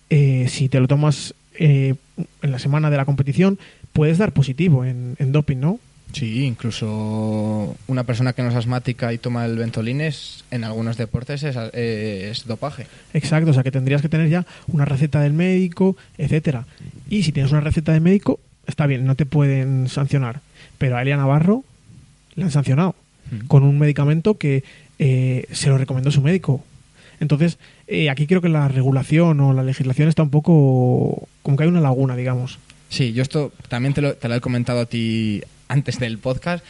eh, 0.09 0.47
si 0.49 0.71
te 0.71 0.81
lo 0.81 0.89
tomas 0.89 1.35
eh, 1.59 1.97
en 2.41 2.51
la 2.51 2.59
semana 2.59 2.89
de 2.89 2.97
la 2.97 3.05
competición, 3.05 3.59
puedes 3.93 4.17
dar 4.17 4.33
positivo 4.33 4.87
en, 4.87 5.17
en 5.19 5.33
doping, 5.33 5.59
¿no? 5.59 5.79
Sí, 6.13 6.47
incluso 6.47 7.77
una 7.87 8.05
persona 8.05 8.33
que 8.33 8.43
no 8.43 8.49
es 8.49 8.55
asmática 8.55 9.13
y 9.13 9.19
toma 9.19 9.45
el 9.45 9.59
Ventolines 9.59 10.45
en 10.51 10.65
algunos 10.65 10.97
deportes 10.97 11.43
es, 11.43 11.57
eh, 11.75 12.29
es 12.31 12.47
dopaje. 12.47 12.87
Exacto, 13.13 13.51
o 13.51 13.55
sea 13.55 13.63
que 13.63 13.71
tendrías 13.71 14.01
que 14.01 14.09
tener 14.09 14.31
ya 14.31 14.47
una 14.69 14.87
receta 14.87 15.21
del 15.21 15.35
médico, 15.35 15.95
etcétera. 16.17 16.65
Y 17.11 17.23
si 17.23 17.33
tienes 17.33 17.53
una 17.53 17.61
receta 17.61 17.93
del 17.93 18.01
médico, 18.01 18.41
está 18.67 18.87
bien, 18.87 19.05
no 19.05 19.15
te 19.15 19.27
pueden 19.27 19.89
sancionar. 19.89 20.41
Pero 20.79 20.97
a 20.97 21.03
Elia 21.03 21.17
Navarro 21.17 21.65
le 22.35 22.45
han 22.45 22.51
sancionado 22.51 22.95
Mm. 23.31 23.47
con 23.47 23.63
un 23.63 23.79
medicamento 23.79 24.37
que 24.37 24.65
eh, 24.99 25.47
se 25.53 25.69
lo 25.69 25.79
recomendó 25.79 26.11
su 26.11 26.21
médico. 26.23 26.63
Entonces, 27.21 27.57
eh, 27.87 28.11
aquí 28.11 28.27
creo 28.27 28.41
que 28.41 28.49
la 28.49 28.67
regulación 28.69 29.39
o 29.41 29.53
la 29.53 29.63
legislación 29.63 30.09
está 30.09 30.23
un 30.25 30.31
poco. 30.31 31.29
como 31.43 31.57
que 31.57 31.63
hay 31.63 31.69
una 31.69 31.81
laguna, 31.81 32.17
digamos. 32.17 32.59
Sí, 32.89 33.13
yo 33.13 33.23
esto 33.23 33.53
también 33.69 33.95
te 33.95 34.03
lo, 34.03 34.15
te 34.15 34.29
lo 34.29 34.35
he 34.35 34.41
comentado 34.41 34.81
a 34.81 34.87
ti 34.87 35.41
antes 35.69 35.99
del 35.99 36.19
podcast, 36.19 36.65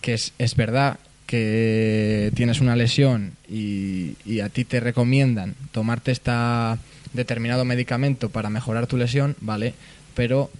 que 0.00 0.14
es, 0.14 0.32
es 0.38 0.54
verdad 0.54 0.98
que 1.26 2.30
tienes 2.34 2.60
una 2.60 2.76
lesión 2.76 3.32
y, 3.50 4.14
y 4.24 4.40
a 4.40 4.48
ti 4.48 4.64
te 4.64 4.80
recomiendan 4.80 5.54
tomarte 5.72 6.12
esta 6.12 6.78
determinado 7.12 7.64
medicamento 7.64 8.28
para 8.30 8.48
mejorar 8.48 8.86
tu 8.86 8.96
lesión, 8.96 9.34
¿vale? 9.40 9.74
Pero 10.14 10.50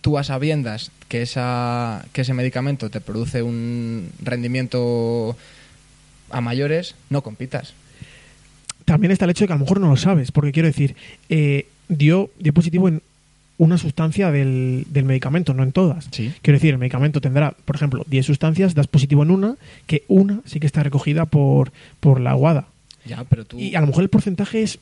tú 0.00 0.18
a 0.18 0.24
sabiendas 0.24 0.90
que, 1.08 1.22
esa, 1.22 2.04
que 2.12 2.22
ese 2.22 2.34
medicamento 2.34 2.90
te 2.90 3.00
produce 3.00 3.42
un 3.42 4.10
rendimiento 4.22 5.36
a 6.30 6.40
mayores, 6.40 6.94
no 7.10 7.22
compitas. 7.22 7.74
También 8.84 9.12
está 9.12 9.26
el 9.26 9.32
hecho 9.32 9.44
de 9.44 9.48
que 9.48 9.52
a 9.52 9.56
lo 9.56 9.60
mejor 9.60 9.80
no 9.80 9.88
lo 9.88 9.96
sabes, 9.96 10.32
porque 10.32 10.52
quiero 10.52 10.66
decir, 10.66 10.96
eh, 11.28 11.66
dio, 11.88 12.30
dio 12.38 12.52
positivo 12.52 12.88
en 12.88 13.02
una 13.58 13.78
sustancia 13.78 14.32
del, 14.32 14.86
del 14.88 15.04
medicamento, 15.04 15.54
no 15.54 15.62
en 15.62 15.72
todas. 15.72 16.08
Sí. 16.10 16.32
Quiero 16.42 16.56
decir, 16.56 16.72
el 16.72 16.78
medicamento 16.78 17.20
tendrá, 17.20 17.54
por 17.64 17.76
ejemplo, 17.76 18.04
10 18.08 18.26
sustancias, 18.26 18.74
das 18.74 18.88
positivo 18.88 19.22
en 19.22 19.30
una, 19.30 19.56
que 19.86 20.04
una 20.08 20.40
sí 20.46 20.58
que 20.58 20.66
está 20.66 20.82
recogida 20.82 21.26
por, 21.26 21.72
por 22.00 22.20
la 22.20 22.30
aguada. 22.30 22.66
Ya, 23.04 23.24
pero 23.24 23.44
tú... 23.44 23.58
Y 23.58 23.74
a 23.76 23.80
lo 23.80 23.86
mejor 23.86 24.02
el 24.02 24.08
porcentaje 24.08 24.62
es 24.62 24.78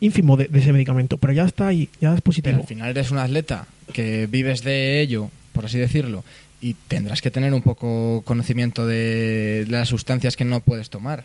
ínfimo 0.00 0.36
de, 0.36 0.46
de 0.48 0.58
ese 0.60 0.72
medicamento, 0.72 1.18
pero 1.18 1.32
ya 1.32 1.44
está 1.44 1.66
ahí, 1.68 1.88
ya 2.00 2.10
Pero 2.10 2.22
positivo. 2.22 2.56
al 2.60 2.66
final 2.66 2.90
eres 2.90 3.10
un 3.10 3.18
atleta 3.18 3.66
que 3.92 4.26
vives 4.26 4.62
de 4.62 5.00
ello, 5.00 5.30
por 5.52 5.64
así 5.66 5.78
decirlo, 5.78 6.24
y 6.60 6.74
tendrás 6.88 7.20
que 7.20 7.30
tener 7.30 7.52
un 7.52 7.62
poco 7.62 8.22
conocimiento 8.24 8.86
de, 8.86 9.66
las 9.68 9.88
sustancias 9.88 10.36
que 10.36 10.44
no 10.44 10.60
puedes 10.60 10.90
tomar. 10.90 11.24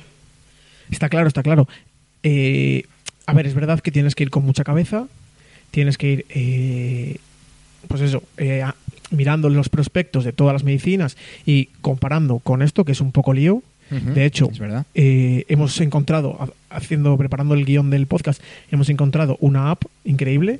Está 0.92 1.08
claro, 1.10 1.28
está 1.28 1.44
claro. 1.44 1.68
Eh, 2.24 2.84
a 3.26 3.34
ver, 3.34 3.46
es 3.48 3.54
verdad 3.54 3.80
que 3.80 3.92
tienes 3.92 4.16
que 4.16 4.24
ir 4.24 4.32
con 4.32 4.44
mucha 4.44 4.64
cabeza, 4.64 5.08
tienes 5.72 5.98
que 5.98 6.12
ir, 6.12 6.26
eh, 6.30 7.18
pues 7.88 8.02
eso, 8.02 8.24
eh, 8.38 8.64
a- 8.64 8.76
mirando 9.12 9.50
los 9.50 9.70
prospectos 9.70 10.24
de 10.24 10.34
todas 10.34 10.54
las 10.54 10.64
medicinas 10.64 11.16
y 11.46 11.66
comparando 11.82 12.40
con 12.40 12.62
esto, 12.62 12.84
que 12.86 12.92
es 12.94 13.02
un 13.02 13.12
poco 13.12 13.34
lío. 13.34 13.62
De 13.92 14.24
hecho, 14.26 14.50
es 14.52 14.60
verdad. 14.60 14.86
eh, 14.94 15.46
hemos 15.48 15.80
encontrado, 15.82 16.54
haciendo, 16.70 17.18
preparando 17.18 17.54
el 17.56 17.66
guion 17.66 17.90
del 17.90 18.08
podcast, 18.08 18.42
hemos 18.72 18.90
encontrado 18.90 19.38
una 19.40 19.72
app 19.72 19.84
increíble. 20.04 20.60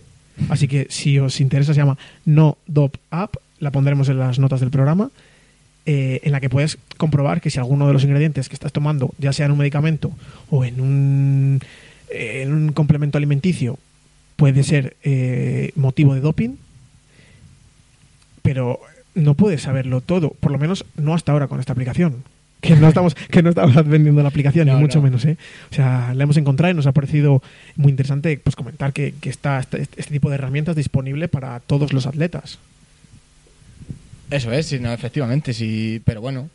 Así 0.50 0.68
que 0.68 0.88
si 0.90 1.20
os 1.20 1.42
interesa, 1.42 1.74
se 1.74 1.80
llama 1.80 1.98
No 2.26 2.58
Dop 2.66 2.96
App, 3.12 3.36
la 3.60 3.72
pondremos 3.72 4.08
en 4.10 4.20
las 4.20 4.40
notas 4.40 4.62
del 4.62 4.72
programa, 4.72 5.12
eh, 5.86 6.22
en 6.24 6.32
la 6.32 6.40
que 6.40 6.50
puedes 6.50 6.78
comprobar 6.98 7.42
que 7.42 7.50
si 7.50 7.60
alguno 7.60 7.88
de 7.88 7.94
los 7.94 8.04
ingredientes 8.04 8.48
que 8.48 8.56
estás 8.56 8.72
tomando, 8.72 9.14
ya 9.18 9.34
sea 9.34 9.48
en 9.48 9.52
un 9.52 9.58
medicamento 9.58 10.12
o 10.50 10.64
en 10.64 10.80
un, 10.80 11.62
eh, 12.10 12.44
en 12.44 12.54
un 12.54 12.72
complemento 12.72 13.18
alimenticio, 13.18 13.78
puede 14.36 14.64
ser 14.64 14.96
eh, 15.04 15.72
motivo 15.76 16.14
de 16.14 16.22
doping, 16.22 16.56
pero 18.42 18.80
no 19.16 19.34
puedes 19.34 19.64
saberlo 19.64 20.02
todo, 20.02 20.30
por 20.40 20.52
lo 20.52 20.60
menos 20.60 20.86
no 20.96 21.14
hasta 21.14 21.32
ahora 21.32 21.48
con 21.48 21.60
esta 21.60 21.74
aplicación. 21.74 22.24
Que 22.62 22.76
no 22.76 22.90
estamos, 22.90 23.16
que 23.16 23.42
no 23.42 23.50
estamos 23.50 23.74
vendiendo 23.88 24.22
la 24.22 24.28
aplicación, 24.30 24.68
No, 24.68 24.76
ni 24.76 24.82
mucho 24.82 25.00
no. 25.00 25.04
menos, 25.06 25.24
¿eh? 25.26 25.38
O 25.72 25.76
sea, 25.76 26.14
la 26.14 26.24
hemos 26.24 26.36
encontrado 26.38 26.72
y 26.72 26.76
nos 26.76 26.88
ha 26.88 26.92
parecido 26.92 27.42
muy 27.78 27.90
interesante 27.90 28.38
pues 28.44 28.56
comentar 28.56 28.92
que, 28.92 29.14
que 29.22 29.30
está 29.30 29.60
este, 29.60 29.82
este 29.82 30.04
tipo 30.12 30.30
de 30.30 30.36
herramientas 30.36 30.76
disponible 30.76 31.28
para 31.30 31.60
todos 31.62 31.94
los 31.94 32.06
atletas. 32.06 32.60
Eso 34.30 34.52
es, 34.52 34.68
sí, 34.68 34.80
no, 34.80 34.92
efectivamente, 34.94 35.54
sí, 35.54 36.02
pero 36.06 36.22
bueno. 36.22 36.50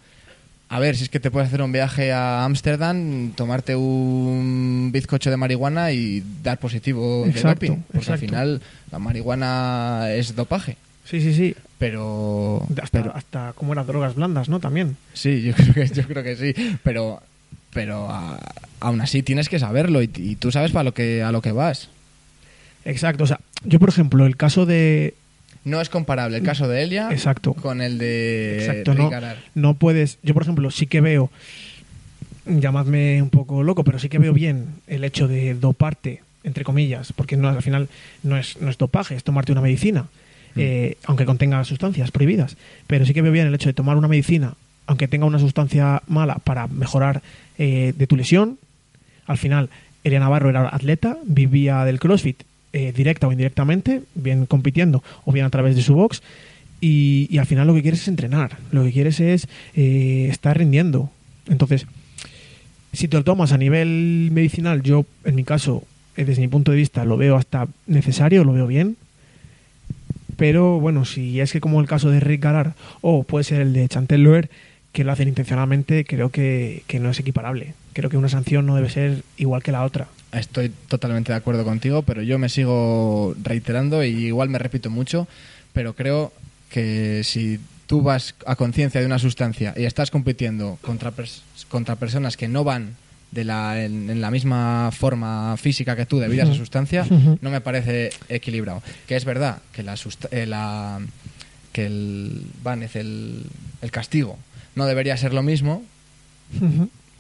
A 0.69 0.79
ver, 0.79 0.97
si 0.97 1.05
es 1.05 1.09
que 1.09 1.21
te 1.21 1.31
puedes 1.31 1.49
hacer 1.49 1.63
un 1.63 1.73
viaje 1.73 2.13
a 2.13 2.45
Ámsterdam, 2.45 3.33
tomarte 3.37 3.77
un 3.77 4.91
bizcocho 4.93 5.31
de 5.31 5.37
marihuana 5.37 5.93
y 5.93 6.23
dar 6.43 6.59
positivo 6.59 7.25
Exacto, 7.27 7.61
de 7.67 7.69
doping. 7.71 7.83
Porque 7.93 8.13
al 8.13 8.19
final 8.19 8.63
la 8.91 8.99
marihuana 8.99 10.07
es 10.13 10.35
dopaje. 10.35 10.77
Sí, 11.05 11.21
sí, 11.21 11.35
sí. 11.35 11.55
Pero, 11.79 12.67
Hasta, 12.83 13.03
pero- 13.03 13.15
hasta 13.15 13.53
como 13.55 13.73
eran 13.73 13.87
drogas 13.87 14.15
blandas, 14.15 14.49
¿no? 14.49 14.61
También. 14.61 14.97
Sí, 15.13 15.43
yo 15.43 15.53
creo 15.57 15.75
que, 15.75 15.89
yo 15.89 16.03
creo 16.05 16.23
que 16.23 16.37
sí, 16.37 16.55
pero, 16.83 17.23
pero 17.73 18.09
a- 18.11 18.39
aún 18.81 19.01
así 19.01 19.23
tienes 19.23 19.49
que 19.49 19.59
saberlo 19.59 20.03
y, 20.03 20.11
y 20.17 20.37
tú 20.37 20.51
sabes 20.51 20.71
para 20.73 20.85
lo 20.85 20.95
que, 20.95 21.23
a 21.23 21.31
lo 21.33 21.43
que 21.43 21.53
vas. 21.53 21.89
Exacto. 22.87 23.25
O 23.25 23.27
sea, 23.27 23.41
yo, 23.65 23.79
por 23.79 23.89
ejemplo, 23.89 24.27
el 24.27 24.37
caso 24.37 24.67
de. 24.67 25.15
No 25.65 25.81
es 25.81 25.89
comparable 25.89 26.37
el 26.37 26.43
caso 26.43 26.69
de 26.69 26.83
Elia 26.83 27.09
Exacto. 27.11 27.55
con 27.55 27.81
el 27.81 27.97
de 27.97 28.59
Exacto, 28.61 28.93
no, 28.95 29.11
no 29.55 29.75
puedes. 29.75 30.19
Yo, 30.23 30.35
por 30.35 30.43
ejemplo, 30.43 30.71
sí 30.71 30.87
que 30.87 31.01
veo. 31.01 31.31
Llamadme 32.47 33.23
un 33.23 33.31
poco 33.31 33.63
loco, 33.63 33.85
pero 33.85 33.99
sí 33.99 34.11
que 34.11 34.19
veo 34.19 34.35
bien 34.35 34.67
el 34.87 35.03
hecho 35.05 35.27
de 35.29 35.55
doparte, 35.55 36.23
entre 36.45 36.63
comillas, 36.63 37.15
porque 37.15 37.39
no, 37.39 37.49
al 37.49 37.63
final 37.63 37.89
no 38.23 38.37
es, 38.37 38.61
no 38.61 38.69
es 38.69 38.77
dopaje, 38.77 39.15
es 39.17 39.25
tomarte 39.25 39.53
una 39.53 39.63
medicina, 39.63 40.05
eh, 40.57 40.97
aunque 41.05 41.25
contenga 41.27 41.63
sustancias 41.65 42.11
prohibidas. 42.11 42.57
Pero 42.87 43.07
sí 43.07 43.15
que 43.15 43.23
veo 43.23 43.33
bien 43.33 43.47
el 43.47 43.55
hecho 43.55 43.69
de 43.69 43.75
tomar 43.75 43.97
una 43.97 44.09
medicina, 44.09 44.55
aunque 44.87 45.09
tenga 45.09 45.27
una 45.27 45.39
sustancia 45.39 46.03
mala, 46.07 46.37
para 46.37 46.67
mejorar 46.67 47.23
eh, 47.59 47.95
de 47.97 48.07
tu 48.07 48.17
lesión. 48.17 48.59
Al 49.27 49.39
final, 49.39 49.71
Elia 50.05 50.21
Navarro 50.21 50.51
era 50.51 50.69
atleta, 50.69 51.17
vivía 51.25 51.85
del 51.85 51.99
CrossFit, 51.99 52.43
eh, 52.73 52.93
directa 52.95 53.27
o 53.27 53.33
indirectamente, 53.33 54.03
bien 54.15 54.47
compitiendo 54.47 55.03
o 55.25 55.33
bien 55.33 55.47
a 55.47 55.51
través 55.51 55.77
de 55.77 55.83
su 55.83 55.95
box. 55.95 56.23
Y, 56.81 57.29
y 57.31 57.39
al 57.39 57.47
final 57.47 57.67
lo 57.67 57.75
que 57.75 57.83
quieres 57.83 58.03
es 58.03 58.09
entrenar, 58.09 58.59
lo 58.71 58.85
que 58.85 58.93
quieres 58.93 59.21
es 59.21 59.49
eh, 59.75 60.27
estar 60.29 60.59
rindiendo. 60.59 61.11
Entonces, 61.49 61.87
si 62.93 63.09
te 63.09 63.17
lo 63.17 63.25
tomas 63.25 63.53
a 63.53 63.59
nivel 63.59 64.29
medicinal, 64.33 64.83
yo 64.83 65.07
en 65.25 65.35
mi 65.35 65.45
caso, 65.45 65.85
desde 66.17 66.43
mi 66.43 66.49
punto 66.49 66.73
de 66.73 66.79
vista, 66.79 67.05
lo 67.05 67.17
veo 67.17 67.37
hasta 67.37 67.69
necesario, 67.87 68.45
lo 68.45 68.53
veo 68.53 68.67
bien. 68.67 68.97
Pero 70.37 70.81
bueno, 70.81 71.05
si 71.05 71.41
es 71.41 71.53
que 71.53 71.61
como 71.61 71.81
el 71.81 71.87
caso 71.87 72.11
de 72.11 72.21
Rick 72.21 72.43
Garar 72.43 72.75
o 73.01 73.23
puede 73.25 73.45
ser 73.45 73.61
el 73.61 73.73
de 73.73 73.89
Chantel 73.89 74.23
Loer, 74.23 74.51
que 74.93 75.05
lo 75.05 75.13
hacen 75.13 75.29
intencionalmente, 75.29 76.05
creo 76.05 76.31
que, 76.31 76.83
que 76.87 77.01
no 77.01 77.11
es 77.11 77.19
equiparable. 77.19 77.75
Creo 77.93 78.11
que 78.11 78.17
una 78.17 78.29
sanción 78.29 78.67
no 78.67 78.77
debe 78.77 78.91
ser 78.91 79.23
igual 79.37 79.63
que 79.63 79.73
la 79.73 79.85
otra. 79.85 80.07
Estoy 80.33 80.71
totalmente 80.89 81.33
de 81.33 81.39
acuerdo 81.39 81.65
contigo, 81.65 82.03
pero 82.03 82.23
yo 82.23 82.39
me 82.39 82.49
sigo 82.49 83.35
reiterando 83.43 84.05
y 84.05 84.09
igual 84.27 84.49
me 84.49 84.59
repito 84.59 84.91
mucho, 84.91 85.29
pero 85.73 85.95
creo 85.95 86.33
que 86.71 87.23
si 87.25 87.61
tú 87.87 88.03
vas 88.03 88.35
a 88.47 88.57
conciencia 88.57 89.01
de 89.01 89.07
una 89.07 89.19
sustancia 89.19 89.75
y 89.77 89.85
estás 89.85 90.11
compitiendo 90.11 90.79
contra, 90.81 91.13
pers- 91.13 91.43
contra 91.69 91.97
personas 91.97 92.37
que 92.37 92.49
no 92.49 92.65
van 92.65 92.97
de 93.35 93.45
la, 93.45 93.83
en, 93.85 94.09
en 94.11 94.21
la 94.21 94.31
misma 94.31 94.91
forma 94.93 95.57
física 95.57 95.97
que 95.97 96.07
tú 96.07 96.19
debido 96.21 96.43
a 96.43 96.47
esa 96.47 96.55
sustancia, 96.55 97.05
no 97.41 97.51
me 97.51 97.61
parece 97.61 98.11
equilibrado. 98.29 98.83
Que 99.07 99.17
es 99.17 99.25
verdad 99.25 99.59
que 99.73 99.83
la, 99.83 99.95
eh, 100.31 100.47
la- 100.47 101.01
que 101.73 101.87
el 101.87 102.43
banez, 102.63 102.95
el, 102.97 103.43
el 103.83 103.91
castigo, 103.91 104.39
no 104.77 104.87
debería 104.87 105.17
ser 105.17 105.35
lo 105.35 105.43
mismo, 105.43 105.83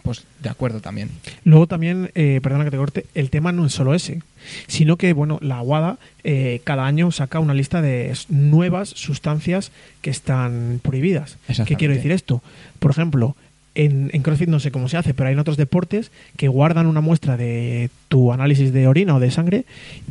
pues 0.03 0.25
de 0.41 0.51
acuerdo 0.51 0.81
también. 0.81 1.09
Luego 1.45 1.67
también, 1.67 2.11
eh, 2.15 2.39
perdona 2.43 2.65
que 2.65 2.71
te 2.71 2.77
corte, 2.77 3.07
el 3.15 3.31
tema 3.31 3.53
no 3.53 3.65
es 3.67 3.73
solo 3.73 3.95
ese, 3.95 4.21
sino 4.67 4.97
que, 4.99 5.13
bueno, 5.15 5.39
la 5.41 5.63
WADA 5.63 5.99
eh, 6.25 6.61
cada 6.65 6.87
año 6.87 7.11
saca 7.11 7.41
una 7.41 7.55
lista 7.55 7.81
de 7.81 8.15
nuevas 8.29 8.91
sustancias 8.91 9.73
que 10.03 10.11
están 10.11 10.79
prohibidas. 10.83 11.39
¿Qué 11.67 11.77
quiero 11.77 11.95
decir 11.95 12.13
esto? 12.13 12.43
Por 12.79 12.91
ejemplo, 12.91 13.35
en, 13.75 14.11
en 14.13 14.23
CrossFit 14.23 14.49
no 14.49 14.61
sé 14.61 14.71
cómo 14.71 14.89
se 14.89 14.97
hace, 14.97 15.15
pero 15.15 15.29
hay 15.29 15.33
en 15.33 15.39
otros 15.39 15.57
deportes 15.57 16.11
que 16.37 16.49
guardan 16.49 16.87
una 16.87 17.01
muestra 17.01 17.37
de 17.37 17.91
tu 18.09 18.33
análisis 18.33 18.73
de 18.73 18.87
orina 18.87 19.15
o 19.15 19.21
de 19.21 19.31
sangre 19.31 19.65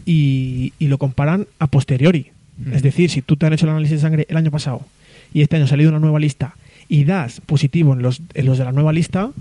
y, 0.06 0.74
y 0.80 0.88
lo 0.88 0.98
comparan 0.98 1.48
a 1.60 1.68
posteriori. 1.68 2.32
Mm. 2.58 2.74
Es 2.74 2.84
decir, 2.84 3.10
si 3.10 3.22
tú 3.22 3.36
te 3.36 3.46
han 3.46 3.54
hecho 3.54 3.66
el 3.66 3.72
análisis 3.72 3.98
de 3.98 4.02
sangre 4.02 4.26
el 4.30 4.38
año 4.38 4.52
pasado 4.52 4.82
y 5.34 5.42
este 5.42 5.56
año 5.56 5.66
ha 5.66 5.70
salido 5.70 5.90
una 5.90 6.00
nueva 6.00 6.20
lista 6.20 6.56
y 6.90 7.06
das 7.06 7.42
positivo 7.42 7.94
en 7.94 8.02
los, 8.02 8.22
en 8.34 8.46
los 8.46 8.58
de 8.58 8.66
la 8.66 8.72
nueva 8.72 8.94
lista, 8.94 9.32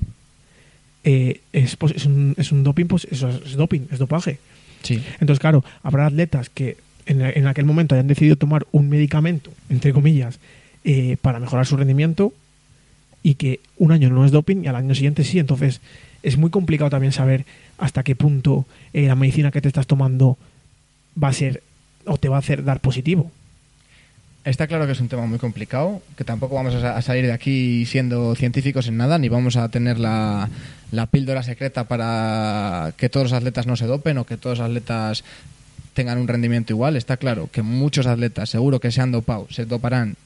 eh, 1.05 1.41
es, 1.53 1.77
es, 1.95 2.07
un, 2.07 2.35
es 2.39 2.53
un 2.53 2.63
doping, 2.63 2.87
pues 2.87 3.07
eso 3.11 3.29
es 3.29 3.57
doping, 3.57 3.83
es 3.91 3.99
dopaje. 3.99 4.39
Sí. 4.83 5.03
Entonces, 5.21 5.39
claro, 5.41 5.65
habrá 5.83 6.07
atletas 6.07 6.49
que 6.49 6.77
en, 7.07 7.21
en 7.21 7.47
aquel 7.47 7.65
momento 7.65 7.95
hayan 7.95 8.07
decidido 8.07 8.37
tomar 8.37 8.67
un 8.73 8.89
medicamento, 8.89 9.51
entre 9.69 9.93
comillas, 9.93 10.39
eh, 10.85 11.17
para 11.21 11.41
mejorar 11.41 11.67
su 11.67 11.77
rendimiento 11.77 12.33
y 13.23 13.35
que 13.35 13.61
un 13.79 13.93
año 13.93 14.11
no 14.11 14.25
es 14.25 14.33
doping 14.33 14.65
y 14.65 14.67
al 14.69 14.77
año 14.77 14.95
siguiente 14.95 15.25
sí. 15.25 15.39
Entonces, 15.39 15.81
es 16.23 16.37
muy 16.37 16.51
complicado 16.51 16.91
también 16.91 17.13
saber 17.13 17.45
hasta 17.79 18.03
qué 18.03 18.15
punto 18.17 18.65
eh, 18.93 19.07
la 19.07 19.15
medicina 19.15 19.51
que 19.51 19.61
te 19.61 19.69
estás 19.69 19.87
tomando 19.87 20.39
va 21.23 21.29
a 21.29 21.33
ser 21.33 21.63
o 22.07 22.17
te 22.19 22.29
va 22.29 22.37
a 22.37 22.41
hacer 22.41 22.65
dar 22.65 22.81
positivo. 22.81 23.31
Está 24.45 24.67
claro 24.67 24.87
que 24.87 24.93
es 24.93 25.01
un 25.01 25.07
tema 25.09 25.25
muy 25.27 25.39
complicado, 25.39 26.03
que 26.17 26.25
tampoco 26.25 26.57
vamos 26.57 26.75
a, 26.75 26.81
sa- 26.81 26.97
a 26.97 27.03
salir 27.03 27.25
de 27.27 27.33
aquí 27.33 27.87
siendo 27.87 28.35
científicos 28.35 28.89
en 28.89 28.97
nada, 28.97 29.17
ni 29.19 29.29
vamos 29.29 29.55
a 29.57 29.69
tener 29.69 30.01
la, 30.01 30.51
la 30.91 31.07
píldora 31.07 31.45
secreta 31.45 31.85
para 31.85 32.93
que 32.97 33.09
todos 33.09 33.27
los 33.27 33.33
atletas 33.35 33.69
no 33.69 33.77
se 33.77 33.87
dopen 33.87 34.19
o 34.19 34.25
que 34.27 34.37
todos 34.37 34.59
los 34.59 34.67
atletas 34.67 35.23
tengan 35.95 36.19
un 36.19 36.27
rendimiento 36.27 36.73
igual. 36.73 36.97
Está 36.97 37.19
claro 37.19 37.49
que 37.53 37.63
muchos 37.63 38.07
atletas 38.07 38.51
seguro 38.51 38.81
que 38.81 38.91
se 38.91 39.01
han 39.01 39.13
dopado, 39.13 39.47
se 39.49 39.65
doparán 39.65 40.17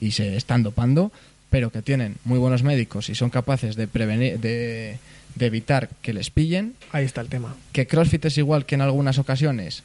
y 0.00 0.12
se 0.12 0.36
están 0.36 0.62
dopando, 0.62 1.10
pero 1.50 1.70
que 1.70 1.82
tienen 1.82 2.16
muy 2.24 2.38
buenos 2.38 2.62
médicos 2.62 3.08
y 3.08 3.14
son 3.14 3.30
capaces 3.30 3.76
de 3.76 3.86
prevenir, 3.88 4.38
de, 4.40 4.98
de 5.34 5.46
evitar 5.46 5.88
que 6.02 6.12
les 6.12 6.30
pillen. 6.30 6.74
Ahí 6.92 7.04
está 7.04 7.20
el 7.20 7.28
tema. 7.28 7.54
Que 7.72 7.86
CrossFit 7.86 8.24
es 8.24 8.38
igual 8.38 8.66
que 8.66 8.74
en 8.74 8.80
algunas 8.82 9.18
ocasiones 9.18 9.82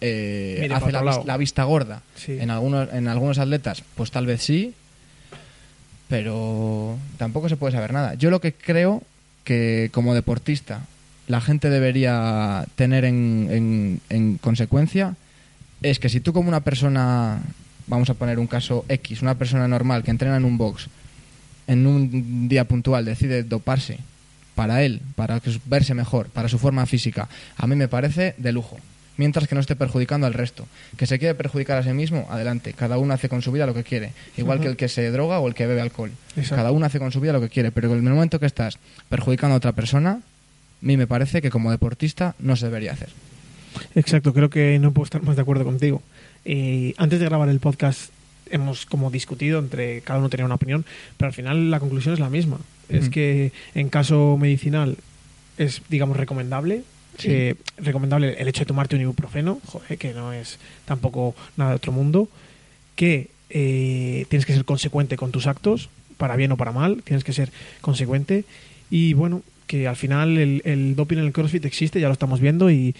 eh, 0.00 0.58
Mire 0.60 0.74
hace 0.74 0.92
la 0.92 1.36
vista 1.36 1.64
gorda 1.64 2.02
Sí. 2.16 2.36
en 2.40 2.50
algunos 2.50 2.92
en 2.92 3.06
algunos 3.08 3.38
atletas 3.38 3.82
pues 3.94 4.10
tal 4.10 4.26
vez 4.26 4.42
sí 4.42 4.74
pero 6.08 6.98
tampoco 7.18 7.48
se 7.48 7.56
puede 7.56 7.72
saber 7.72 7.92
nada 7.92 8.14
yo 8.14 8.30
lo 8.30 8.40
que 8.40 8.52
creo 8.52 9.02
que 9.44 9.90
como 9.92 10.14
deportista 10.14 10.80
la 11.28 11.40
gente 11.40 11.70
debería 11.70 12.64
tener 12.74 13.04
en, 13.04 13.46
en- 13.50 14.00
en 14.10 14.38
consecuencia 14.38 15.14
es 15.82 15.98
que 15.98 16.08
si 16.08 16.20
tú 16.20 16.32
como 16.32 16.48
una 16.48 16.60
persona 16.60 17.40
vamos 17.92 18.10
a 18.10 18.14
poner 18.14 18.38
un 18.38 18.46
caso 18.46 18.84
X 18.88 19.20
una 19.22 19.36
persona 19.36 19.68
normal 19.68 20.02
que 20.02 20.10
entrena 20.10 20.36
en 20.36 20.44
un 20.44 20.56
box 20.56 20.88
en 21.66 21.86
un 21.86 22.48
día 22.48 22.64
puntual 22.64 23.04
decide 23.04 23.42
doparse 23.42 23.98
para 24.54 24.82
él, 24.82 25.00
para 25.14 25.40
verse 25.66 25.94
mejor, 25.94 26.28
para 26.28 26.48
su 26.48 26.58
forma 26.58 26.84
física, 26.86 27.28
a 27.56 27.66
mí 27.66 27.76
me 27.76 27.88
parece 27.88 28.34
de 28.36 28.52
lujo. 28.52 28.78
Mientras 29.16 29.46
que 29.46 29.54
no 29.54 29.60
esté 29.60 29.76
perjudicando 29.76 30.26
al 30.26 30.32
resto. 30.32 30.66
Que 30.96 31.06
se 31.06 31.18
quiere 31.18 31.34
perjudicar 31.34 31.76
a 31.76 31.82
sí 31.82 31.90
mismo, 31.90 32.26
adelante. 32.30 32.72
Cada 32.72 32.96
uno 32.96 33.12
hace 33.12 33.28
con 33.28 33.42
su 33.42 33.52
vida 33.52 33.66
lo 33.66 33.74
que 33.74 33.84
quiere. 33.84 34.12
Igual 34.38 34.60
que 34.60 34.68
el 34.68 34.76
que 34.76 34.88
se 34.88 35.10
droga 35.10 35.38
o 35.38 35.48
el 35.48 35.54
que 35.54 35.66
bebe 35.66 35.82
alcohol. 35.82 36.12
Exacto. 36.34 36.56
Cada 36.56 36.72
uno 36.72 36.86
hace 36.86 36.98
con 36.98 37.12
su 37.12 37.20
vida 37.20 37.34
lo 37.34 37.40
que 37.40 37.50
quiere. 37.50 37.70
Pero 37.72 37.92
en 37.92 38.06
el 38.06 38.12
momento 38.12 38.40
que 38.40 38.46
estás 38.46 38.78
perjudicando 39.10 39.54
a 39.54 39.58
otra 39.58 39.72
persona, 39.72 40.12
a 40.12 40.20
mí 40.80 40.96
me 40.96 41.06
parece 41.06 41.42
que 41.42 41.50
como 41.50 41.70
deportista 41.70 42.34
no 42.38 42.56
se 42.56 42.66
debería 42.66 42.92
hacer. 42.92 43.10
Exacto, 43.94 44.32
creo 44.32 44.50
que 44.50 44.78
no 44.78 44.92
puedo 44.92 45.04
estar 45.04 45.22
más 45.22 45.36
de 45.36 45.42
acuerdo 45.42 45.64
contigo. 45.64 46.02
Eh, 46.44 46.94
antes 46.96 47.20
de 47.20 47.26
grabar 47.26 47.48
el 47.48 47.60
podcast 47.60 48.10
hemos 48.50 48.86
como 48.86 49.10
discutido 49.10 49.58
entre 49.58 50.02
cada 50.02 50.18
uno 50.18 50.28
tenía 50.28 50.44
una 50.44 50.56
opinión, 50.56 50.84
pero 51.16 51.28
al 51.28 51.32
final 51.32 51.70
la 51.70 51.80
conclusión 51.80 52.14
es 52.14 52.20
la 52.20 52.30
misma. 52.30 52.58
Es 52.88 53.08
que 53.08 53.52
en 53.74 53.88
caso 53.88 54.36
medicinal 54.38 54.98
es, 55.56 55.80
digamos, 55.88 56.16
recomendable. 56.18 56.82
Sí. 57.16 57.28
Eh, 57.30 57.54
recomendable 57.78 58.34
el 58.38 58.48
hecho 58.48 58.60
de 58.60 58.66
tomarte 58.66 58.96
un 58.96 59.02
ibuprofeno, 59.02 59.60
joder, 59.66 59.96
que 59.96 60.12
no 60.12 60.32
es 60.32 60.58
tampoco 60.84 61.34
nada 61.56 61.70
de 61.70 61.76
otro 61.76 61.92
mundo. 61.92 62.28
Que 62.94 63.30
eh, 63.48 64.26
tienes 64.28 64.44
que 64.44 64.52
ser 64.52 64.66
consecuente 64.66 65.16
con 65.16 65.30
tus 65.30 65.46
actos, 65.46 65.88
para 66.18 66.36
bien 66.36 66.52
o 66.52 66.58
para 66.58 66.72
mal, 66.72 67.02
tienes 67.02 67.24
que 67.24 67.32
ser 67.32 67.50
consecuente. 67.80 68.44
Y 68.90 69.14
bueno, 69.14 69.42
que 69.66 69.88
al 69.88 69.96
final 69.96 70.36
el, 70.36 70.60
el 70.66 70.94
doping 70.94 71.16
en 71.16 71.24
el 71.24 71.32
CrossFit 71.32 71.64
existe, 71.64 71.98
ya 71.98 72.08
lo 72.08 72.12
estamos 72.12 72.40
viendo 72.40 72.70
y 72.70 72.94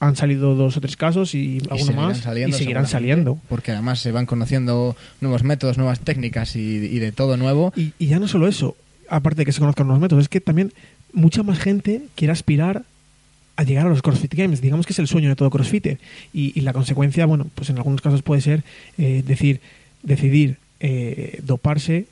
han 0.00 0.16
salido 0.16 0.54
dos 0.56 0.76
o 0.76 0.80
tres 0.80 0.96
casos 0.96 1.34
y 1.34 1.60
alguno 1.70 1.92
más 1.92 2.18
saliendo, 2.18 2.56
y 2.56 2.58
seguirán 2.58 2.86
saliendo. 2.88 3.38
Porque 3.48 3.70
además 3.72 4.00
se 4.00 4.10
van 4.12 4.26
conociendo 4.26 4.96
nuevos 5.20 5.44
métodos, 5.44 5.76
nuevas 5.76 6.00
técnicas 6.00 6.56
y, 6.56 6.60
y 6.60 6.98
de 6.98 7.12
todo 7.12 7.36
nuevo. 7.36 7.72
Y, 7.76 7.92
y 7.98 8.06
ya 8.06 8.18
no 8.18 8.26
solo 8.26 8.48
eso, 8.48 8.76
aparte 9.08 9.42
de 9.42 9.46
que 9.46 9.52
se 9.52 9.60
conozcan 9.60 9.86
los 9.86 10.00
métodos, 10.00 10.24
es 10.24 10.28
que 10.28 10.40
también 10.40 10.72
mucha 11.12 11.42
más 11.42 11.58
gente 11.58 12.02
quiere 12.14 12.32
aspirar 12.32 12.84
a 13.56 13.62
llegar 13.62 13.86
a 13.86 13.90
los 13.90 14.00
CrossFit 14.00 14.34
Games. 14.34 14.62
Digamos 14.62 14.86
que 14.86 14.94
es 14.94 14.98
el 14.98 15.06
sueño 15.06 15.28
de 15.28 15.36
todo 15.36 15.50
CrossFitter. 15.50 15.98
Y, 16.32 16.58
y 16.58 16.62
la 16.62 16.72
consecuencia, 16.72 17.26
bueno, 17.26 17.46
pues 17.54 17.68
en 17.68 17.76
algunos 17.76 18.00
casos 18.00 18.22
puede 18.22 18.40
ser 18.40 18.64
eh, 18.96 19.22
decir, 19.26 19.60
decidir 20.02 20.56
eh, 20.80 21.40
doparse 21.42 22.06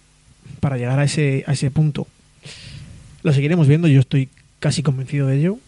para 0.61 0.77
llegar 0.77 0.99
a 0.99 1.05
ese, 1.05 1.45
a 1.47 1.55
ese 1.55 1.71
punto. 1.71 2.07
Lo 3.23 3.33
seguiremos 3.33 3.67
viendo, 3.67 3.89
yo 3.89 4.01
estoy 4.01 4.29
casi 4.59 4.83
convencido 4.83 5.27
de 5.27 5.39
ello. 5.39 5.59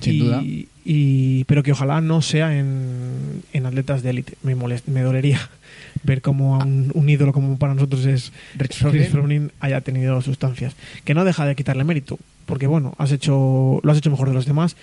Sin 0.00 0.14
y, 0.14 0.18
duda. 0.18 0.42
y- 0.42 1.44
pero 1.44 1.62
que 1.62 1.72
ojalá 1.72 2.00
no 2.00 2.22
sea 2.22 2.58
en, 2.58 3.42
en 3.52 3.66
atletas 3.66 4.02
de 4.02 4.10
élite. 4.10 4.34
Me, 4.42 4.56
molest- 4.56 4.86
me 4.86 5.02
dolería 5.02 5.50
ver 6.04 6.22
cómo 6.22 6.60
a 6.60 6.64
un, 6.64 6.90
un 6.94 7.08
ídolo 7.08 7.32
como 7.32 7.58
para 7.58 7.74
nosotros 7.74 8.06
es 8.06 8.32
Rich 8.56 9.10
Froning. 9.10 9.50
Haya 9.60 9.80
tenido 9.82 10.20
sustancias. 10.22 10.74
Que 11.04 11.14
no 11.14 11.24
deja 11.24 11.44
de 11.46 11.54
quitarle 11.56 11.84
mérito, 11.84 12.18
porque 12.46 12.66
bueno, 12.66 12.94
has 12.98 13.12
hecho, 13.12 13.80
lo 13.82 13.92
has 13.92 13.98
hecho 13.98 14.10
mejor 14.10 14.28
de 14.28 14.34
los 14.34 14.46
demás 14.46 14.76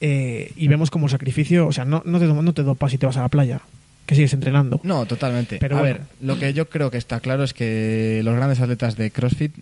eh, 0.00 0.52
y 0.56 0.68
vemos 0.68 0.90
como 0.90 1.08
sacrificio, 1.08 1.66
o 1.66 1.72
sea, 1.72 1.84
no, 1.84 2.02
no, 2.06 2.20
te, 2.20 2.26
no 2.26 2.52
te 2.54 2.62
dopas 2.62 2.92
y 2.94 2.98
te 2.98 3.06
vas 3.06 3.16
a 3.16 3.22
la 3.22 3.28
playa, 3.28 3.60
que 4.06 4.14
sigues 4.14 4.32
entrenando. 4.32 4.80
No, 4.84 5.06
totalmente. 5.06 5.56
Pero 5.58 5.76
a 5.76 5.80
bueno. 5.80 5.94
ver, 5.98 6.06
lo 6.20 6.38
que 6.38 6.52
yo 6.54 6.68
creo 6.68 6.90
que 6.92 6.98
está 6.98 7.18
claro 7.18 7.42
es 7.42 7.52
que 7.52 8.20
los 8.22 8.36
grandes 8.36 8.60
atletas 8.60 8.96
de 8.96 9.10
CrossFit 9.10 9.52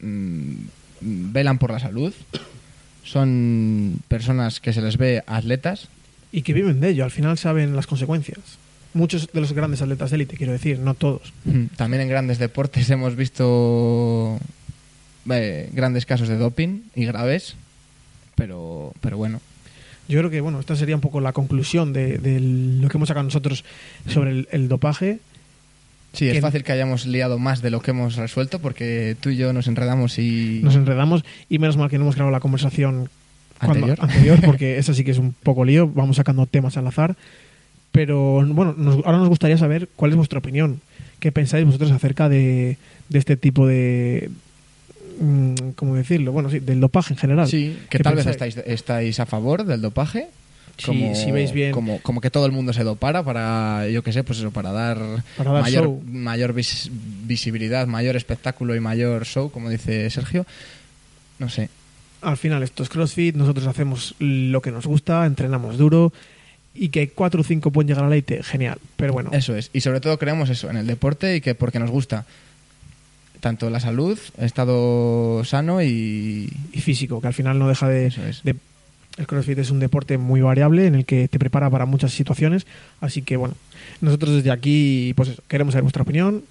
mm, 0.00 0.52
velan 1.00 1.58
por 1.58 1.70
la 1.70 1.78
salud. 1.78 2.12
Son 3.06 4.00
personas 4.08 4.58
que 4.58 4.72
se 4.72 4.82
les 4.82 4.98
ve 4.98 5.22
atletas. 5.28 5.88
Y 6.32 6.42
que 6.42 6.52
viven 6.52 6.80
de 6.80 6.90
ello, 6.90 7.04
al 7.04 7.12
final 7.12 7.38
saben 7.38 7.76
las 7.76 7.86
consecuencias. 7.86 8.58
Muchos 8.94 9.28
de 9.32 9.40
los 9.40 9.52
grandes 9.52 9.80
atletas 9.80 10.10
de 10.10 10.16
élite, 10.16 10.36
quiero 10.36 10.52
decir, 10.52 10.80
no 10.80 10.94
todos. 10.94 11.32
También 11.76 12.02
en 12.02 12.08
grandes 12.08 12.38
deportes 12.38 12.90
hemos 12.90 13.14
visto 13.14 14.40
eh, 15.30 15.70
grandes 15.72 16.04
casos 16.04 16.28
de 16.28 16.36
doping 16.36 16.80
y 16.96 17.04
graves. 17.04 17.54
Pero, 18.34 18.92
pero 19.00 19.16
bueno. 19.16 19.40
Yo 20.08 20.18
creo 20.18 20.30
que 20.30 20.40
bueno, 20.40 20.58
esta 20.58 20.74
sería 20.74 20.96
un 20.96 21.00
poco 21.00 21.20
la 21.20 21.32
conclusión 21.32 21.92
de, 21.92 22.18
de 22.18 22.40
lo 22.40 22.88
que 22.88 22.96
hemos 22.96 23.08
sacado 23.08 23.24
nosotros 23.24 23.64
sobre 24.08 24.32
el, 24.32 24.48
el 24.50 24.68
dopaje. 24.68 25.20
Sí, 26.16 26.28
es 26.28 26.40
fácil 26.40 26.64
que 26.64 26.72
hayamos 26.72 27.06
liado 27.06 27.38
más 27.38 27.62
de 27.62 27.70
lo 27.70 27.80
que 27.80 27.90
hemos 27.92 28.16
resuelto 28.16 28.58
porque 28.58 29.16
tú 29.20 29.30
y 29.30 29.36
yo 29.36 29.52
nos 29.52 29.66
enredamos 29.68 30.18
y... 30.18 30.60
Nos 30.62 30.74
enredamos 30.74 31.24
y 31.48 31.58
menos 31.58 31.76
mal 31.76 31.90
que 31.90 31.98
no 31.98 32.04
hemos 32.04 32.14
grabado 32.16 32.32
la 32.32 32.40
conversación 32.40 33.08
cuando- 33.60 33.86
Anterior. 33.86 33.98
anterior, 34.00 34.38
porque 34.44 34.78
eso 34.78 34.94
sí 34.94 35.04
que 35.04 35.10
es 35.12 35.18
un 35.18 35.32
poco 35.32 35.64
lío. 35.64 35.86
Vamos 35.88 36.16
sacando 36.16 36.46
temas 36.46 36.76
al 36.76 36.86
azar. 36.86 37.16
Pero 37.92 38.44
bueno, 38.46 38.74
nos- 38.76 39.04
ahora 39.04 39.18
nos 39.18 39.28
gustaría 39.28 39.56
saber 39.58 39.88
cuál 39.96 40.10
es 40.12 40.16
vuestra 40.16 40.38
opinión. 40.38 40.80
¿Qué 41.20 41.32
pensáis 41.32 41.64
vosotros 41.64 41.90
acerca 41.92 42.28
de, 42.28 42.76
de 43.08 43.18
este 43.18 43.36
tipo 43.38 43.66
de. 43.66 44.28
mm, 45.20 45.70
¿Cómo 45.76 45.94
decirlo? 45.94 46.32
Bueno, 46.32 46.50
sí, 46.50 46.58
del 46.58 46.80
dopaje 46.80 47.14
en 47.14 47.18
general. 47.18 47.48
Sí, 47.48 47.76
que 47.88 47.96
¿Qué 47.98 48.04
tal 48.04 48.16
vez 48.16 48.26
estáis, 48.26 48.56
estáis 48.66 49.18
a 49.20 49.24
favor 49.26 49.64
del 49.64 49.80
dopaje. 49.80 50.26
Si- 50.78 51.14
si 51.14 51.30
veis 51.32 51.52
bien- 51.52 51.72
Como, 51.72 52.00
como 52.02 52.20
que 52.20 52.30
todo 52.30 52.44
el 52.46 52.52
mundo 52.52 52.72
se 52.72 52.84
dopara 52.84 53.22
para, 53.22 53.88
yo 53.88 54.02
qué 54.02 54.12
sé, 54.12 54.22
pues 54.24 54.38
eso, 54.40 54.50
para 54.50 54.72
dar, 54.72 54.98
Para 55.36 55.52
dar 55.52 55.62
mayor, 55.62 55.84
show. 55.84 56.02
mayor 56.06 56.52
vis- 56.52 56.90
visibilidad, 57.26 57.86
mayor 57.86 58.14
espectáculo 58.16 58.74
y 58.76 58.80
mayor 58.80 59.24
show, 59.24 59.50
como 59.50 59.70
dice 59.70 60.08
Sergio. 60.10 60.44
No 61.38 61.48
sé. 61.48 61.70
Al 62.22 62.36
final, 62.36 62.62
esto 62.62 62.82
es 62.82 62.88
CrossFit, 62.88 63.36
nosotros 63.36 63.66
hacemos 63.66 64.14
lo 64.18 64.60
que 64.60 64.70
nos 64.70 64.86
gusta, 64.86 65.24
entrenamos 65.26 65.78
duro. 65.78 66.12
Y 66.78 66.90
que 66.90 67.08
cuatro 67.08 67.40
o 67.40 67.44
cinco 67.44 67.70
pueden 67.70 67.88
llegar 67.88 68.04
a 68.04 68.08
la 68.08 68.14
elite, 68.16 68.42
genial. 68.42 68.78
Pero 68.96 69.14
bueno, 69.14 69.30
Eso 69.32 69.56
es. 69.56 69.70
Y 69.72 69.80
sobre 69.80 70.00
todo 70.00 70.18
creemos 70.18 70.50
eso, 70.50 70.68
en 70.68 70.76
el 70.76 70.86
deporte 70.86 71.36
y 71.36 71.40
que 71.40 71.54
porque 71.54 71.78
nos 71.78 71.90
gusta 71.90 72.26
tanto 73.40 73.70
la 73.70 73.80
salud, 73.80 74.18
estado 74.38 75.42
sano 75.44 75.80
y... 75.82 76.52
y 76.72 76.80
físico, 76.82 77.20
que 77.20 77.28
al 77.28 77.34
final 77.34 77.58
no 77.58 77.68
deja 77.68 77.88
de, 77.88 78.06
Eso 78.06 78.24
es. 78.26 78.42
de- 78.42 78.56
el 79.16 79.26
CrossFit 79.26 79.58
es 79.58 79.70
un 79.70 79.80
deporte 79.80 80.18
muy 80.18 80.40
variable 80.40 80.86
en 80.86 80.94
el 80.94 81.04
que 81.04 81.28
te 81.28 81.38
prepara 81.38 81.70
para 81.70 81.86
muchas 81.86 82.12
situaciones, 82.12 82.66
así 83.00 83.22
que 83.22 83.36
bueno, 83.36 83.54
nosotros 84.00 84.36
desde 84.36 84.50
aquí 84.50 85.12
pues 85.16 85.40
queremos 85.48 85.72
saber 85.72 85.82
vuestra 85.82 86.02
opinión. 86.02 86.42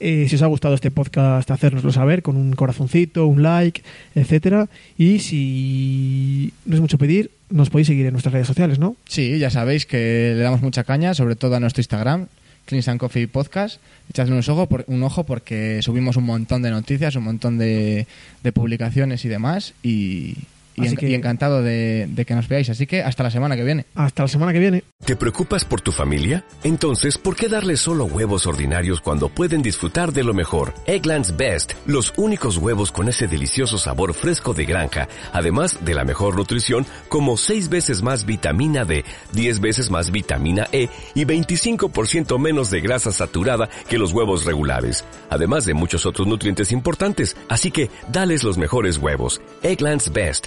Eh, 0.00 0.26
si 0.28 0.34
os 0.34 0.42
ha 0.42 0.46
gustado 0.46 0.74
este 0.74 0.90
podcast, 0.90 1.50
hacérnoslo 1.50 1.92
saber 1.92 2.22
con 2.22 2.36
un 2.36 2.52
corazoncito, 2.52 3.26
un 3.26 3.42
like, 3.42 3.82
etcétera. 4.14 4.68
Y 4.98 5.20
si 5.20 6.52
no 6.66 6.74
es 6.74 6.80
mucho 6.80 6.98
pedir, 6.98 7.30
nos 7.48 7.70
podéis 7.70 7.86
seguir 7.86 8.06
en 8.06 8.12
nuestras 8.12 8.32
redes 8.32 8.48
sociales, 8.48 8.78
¿no? 8.78 8.96
Sí, 9.06 9.38
ya 9.38 9.50
sabéis 9.50 9.86
que 9.86 10.34
le 10.36 10.42
damos 10.42 10.62
mucha 10.62 10.84
caña, 10.84 11.14
sobre 11.14 11.36
todo 11.36 11.54
a 11.54 11.60
nuestro 11.60 11.80
Instagram, 11.80 12.26
Cleans 12.66 12.88
and 12.88 12.98
Coffee 12.98 13.28
Podcast. 13.28 13.80
Echadle 14.10 14.34
un 14.34 14.40
ojo, 14.40 14.68
un 14.88 15.02
ojo 15.04 15.24
porque 15.24 15.80
subimos 15.80 16.16
un 16.16 16.24
montón 16.24 16.62
de 16.62 16.70
noticias, 16.70 17.14
un 17.14 17.24
montón 17.24 17.56
de, 17.56 18.06
de 18.42 18.52
publicaciones 18.52 19.24
y 19.24 19.28
demás. 19.28 19.74
Y, 19.82 20.34
y, 20.76 20.86
Así 20.86 20.96
enc- 20.96 20.98
que- 21.00 21.08
y 21.10 21.14
encantado 21.14 21.62
de, 21.62 22.06
de 22.08 22.24
que 22.24 22.34
nos 22.34 22.48
veáis. 22.48 22.68
Así 22.70 22.86
que 22.86 23.02
hasta 23.02 23.22
la 23.22 23.30
semana 23.30 23.56
que 23.56 23.64
viene. 23.64 23.86
Hasta 23.94 24.22
la 24.24 24.28
semana 24.28 24.52
que 24.52 24.58
viene. 24.58 24.84
¿Te 25.04 25.16
preocupas 25.16 25.64
por 25.64 25.80
tu 25.80 25.92
familia? 25.92 26.44
Entonces, 26.62 27.18
¿por 27.18 27.36
qué 27.36 27.48
darles 27.48 27.80
solo 27.80 28.04
huevos 28.06 28.46
ordinarios 28.46 29.00
cuando 29.00 29.28
pueden 29.28 29.62
disfrutar 29.62 30.12
de 30.12 30.24
lo 30.24 30.32
mejor? 30.34 30.72
Eggland's 30.86 31.36
Best, 31.36 31.72
los 31.86 32.12
únicos 32.16 32.56
huevos 32.58 32.90
con 32.90 33.08
ese 33.08 33.26
delicioso 33.28 33.76
sabor 33.78 34.14
fresco 34.14 34.54
de 34.54 34.64
granja, 34.64 35.08
además 35.32 35.84
de 35.84 35.94
la 35.94 36.04
mejor 36.04 36.36
nutrición, 36.36 36.86
como 37.08 37.36
6 37.36 37.68
veces 37.68 38.02
más 38.02 38.24
vitamina 38.24 38.84
D, 38.84 39.04
10 39.32 39.60
veces 39.60 39.90
más 39.90 40.10
vitamina 40.10 40.66
E 40.72 40.88
y 41.14 41.24
25% 41.24 42.38
menos 42.38 42.70
de 42.70 42.80
grasa 42.80 43.12
saturada 43.12 43.68
que 43.88 43.98
los 43.98 44.12
huevos 44.12 44.44
regulares, 44.44 45.04
además 45.30 45.64
de 45.64 45.74
muchos 45.74 46.06
otros 46.06 46.26
nutrientes 46.26 46.72
importantes. 46.72 47.36
Así 47.48 47.70
que, 47.70 47.90
dales 48.10 48.42
los 48.42 48.58
mejores 48.58 48.98
huevos. 48.98 49.40
Eggland's 49.62 50.12
Best, 50.12 50.46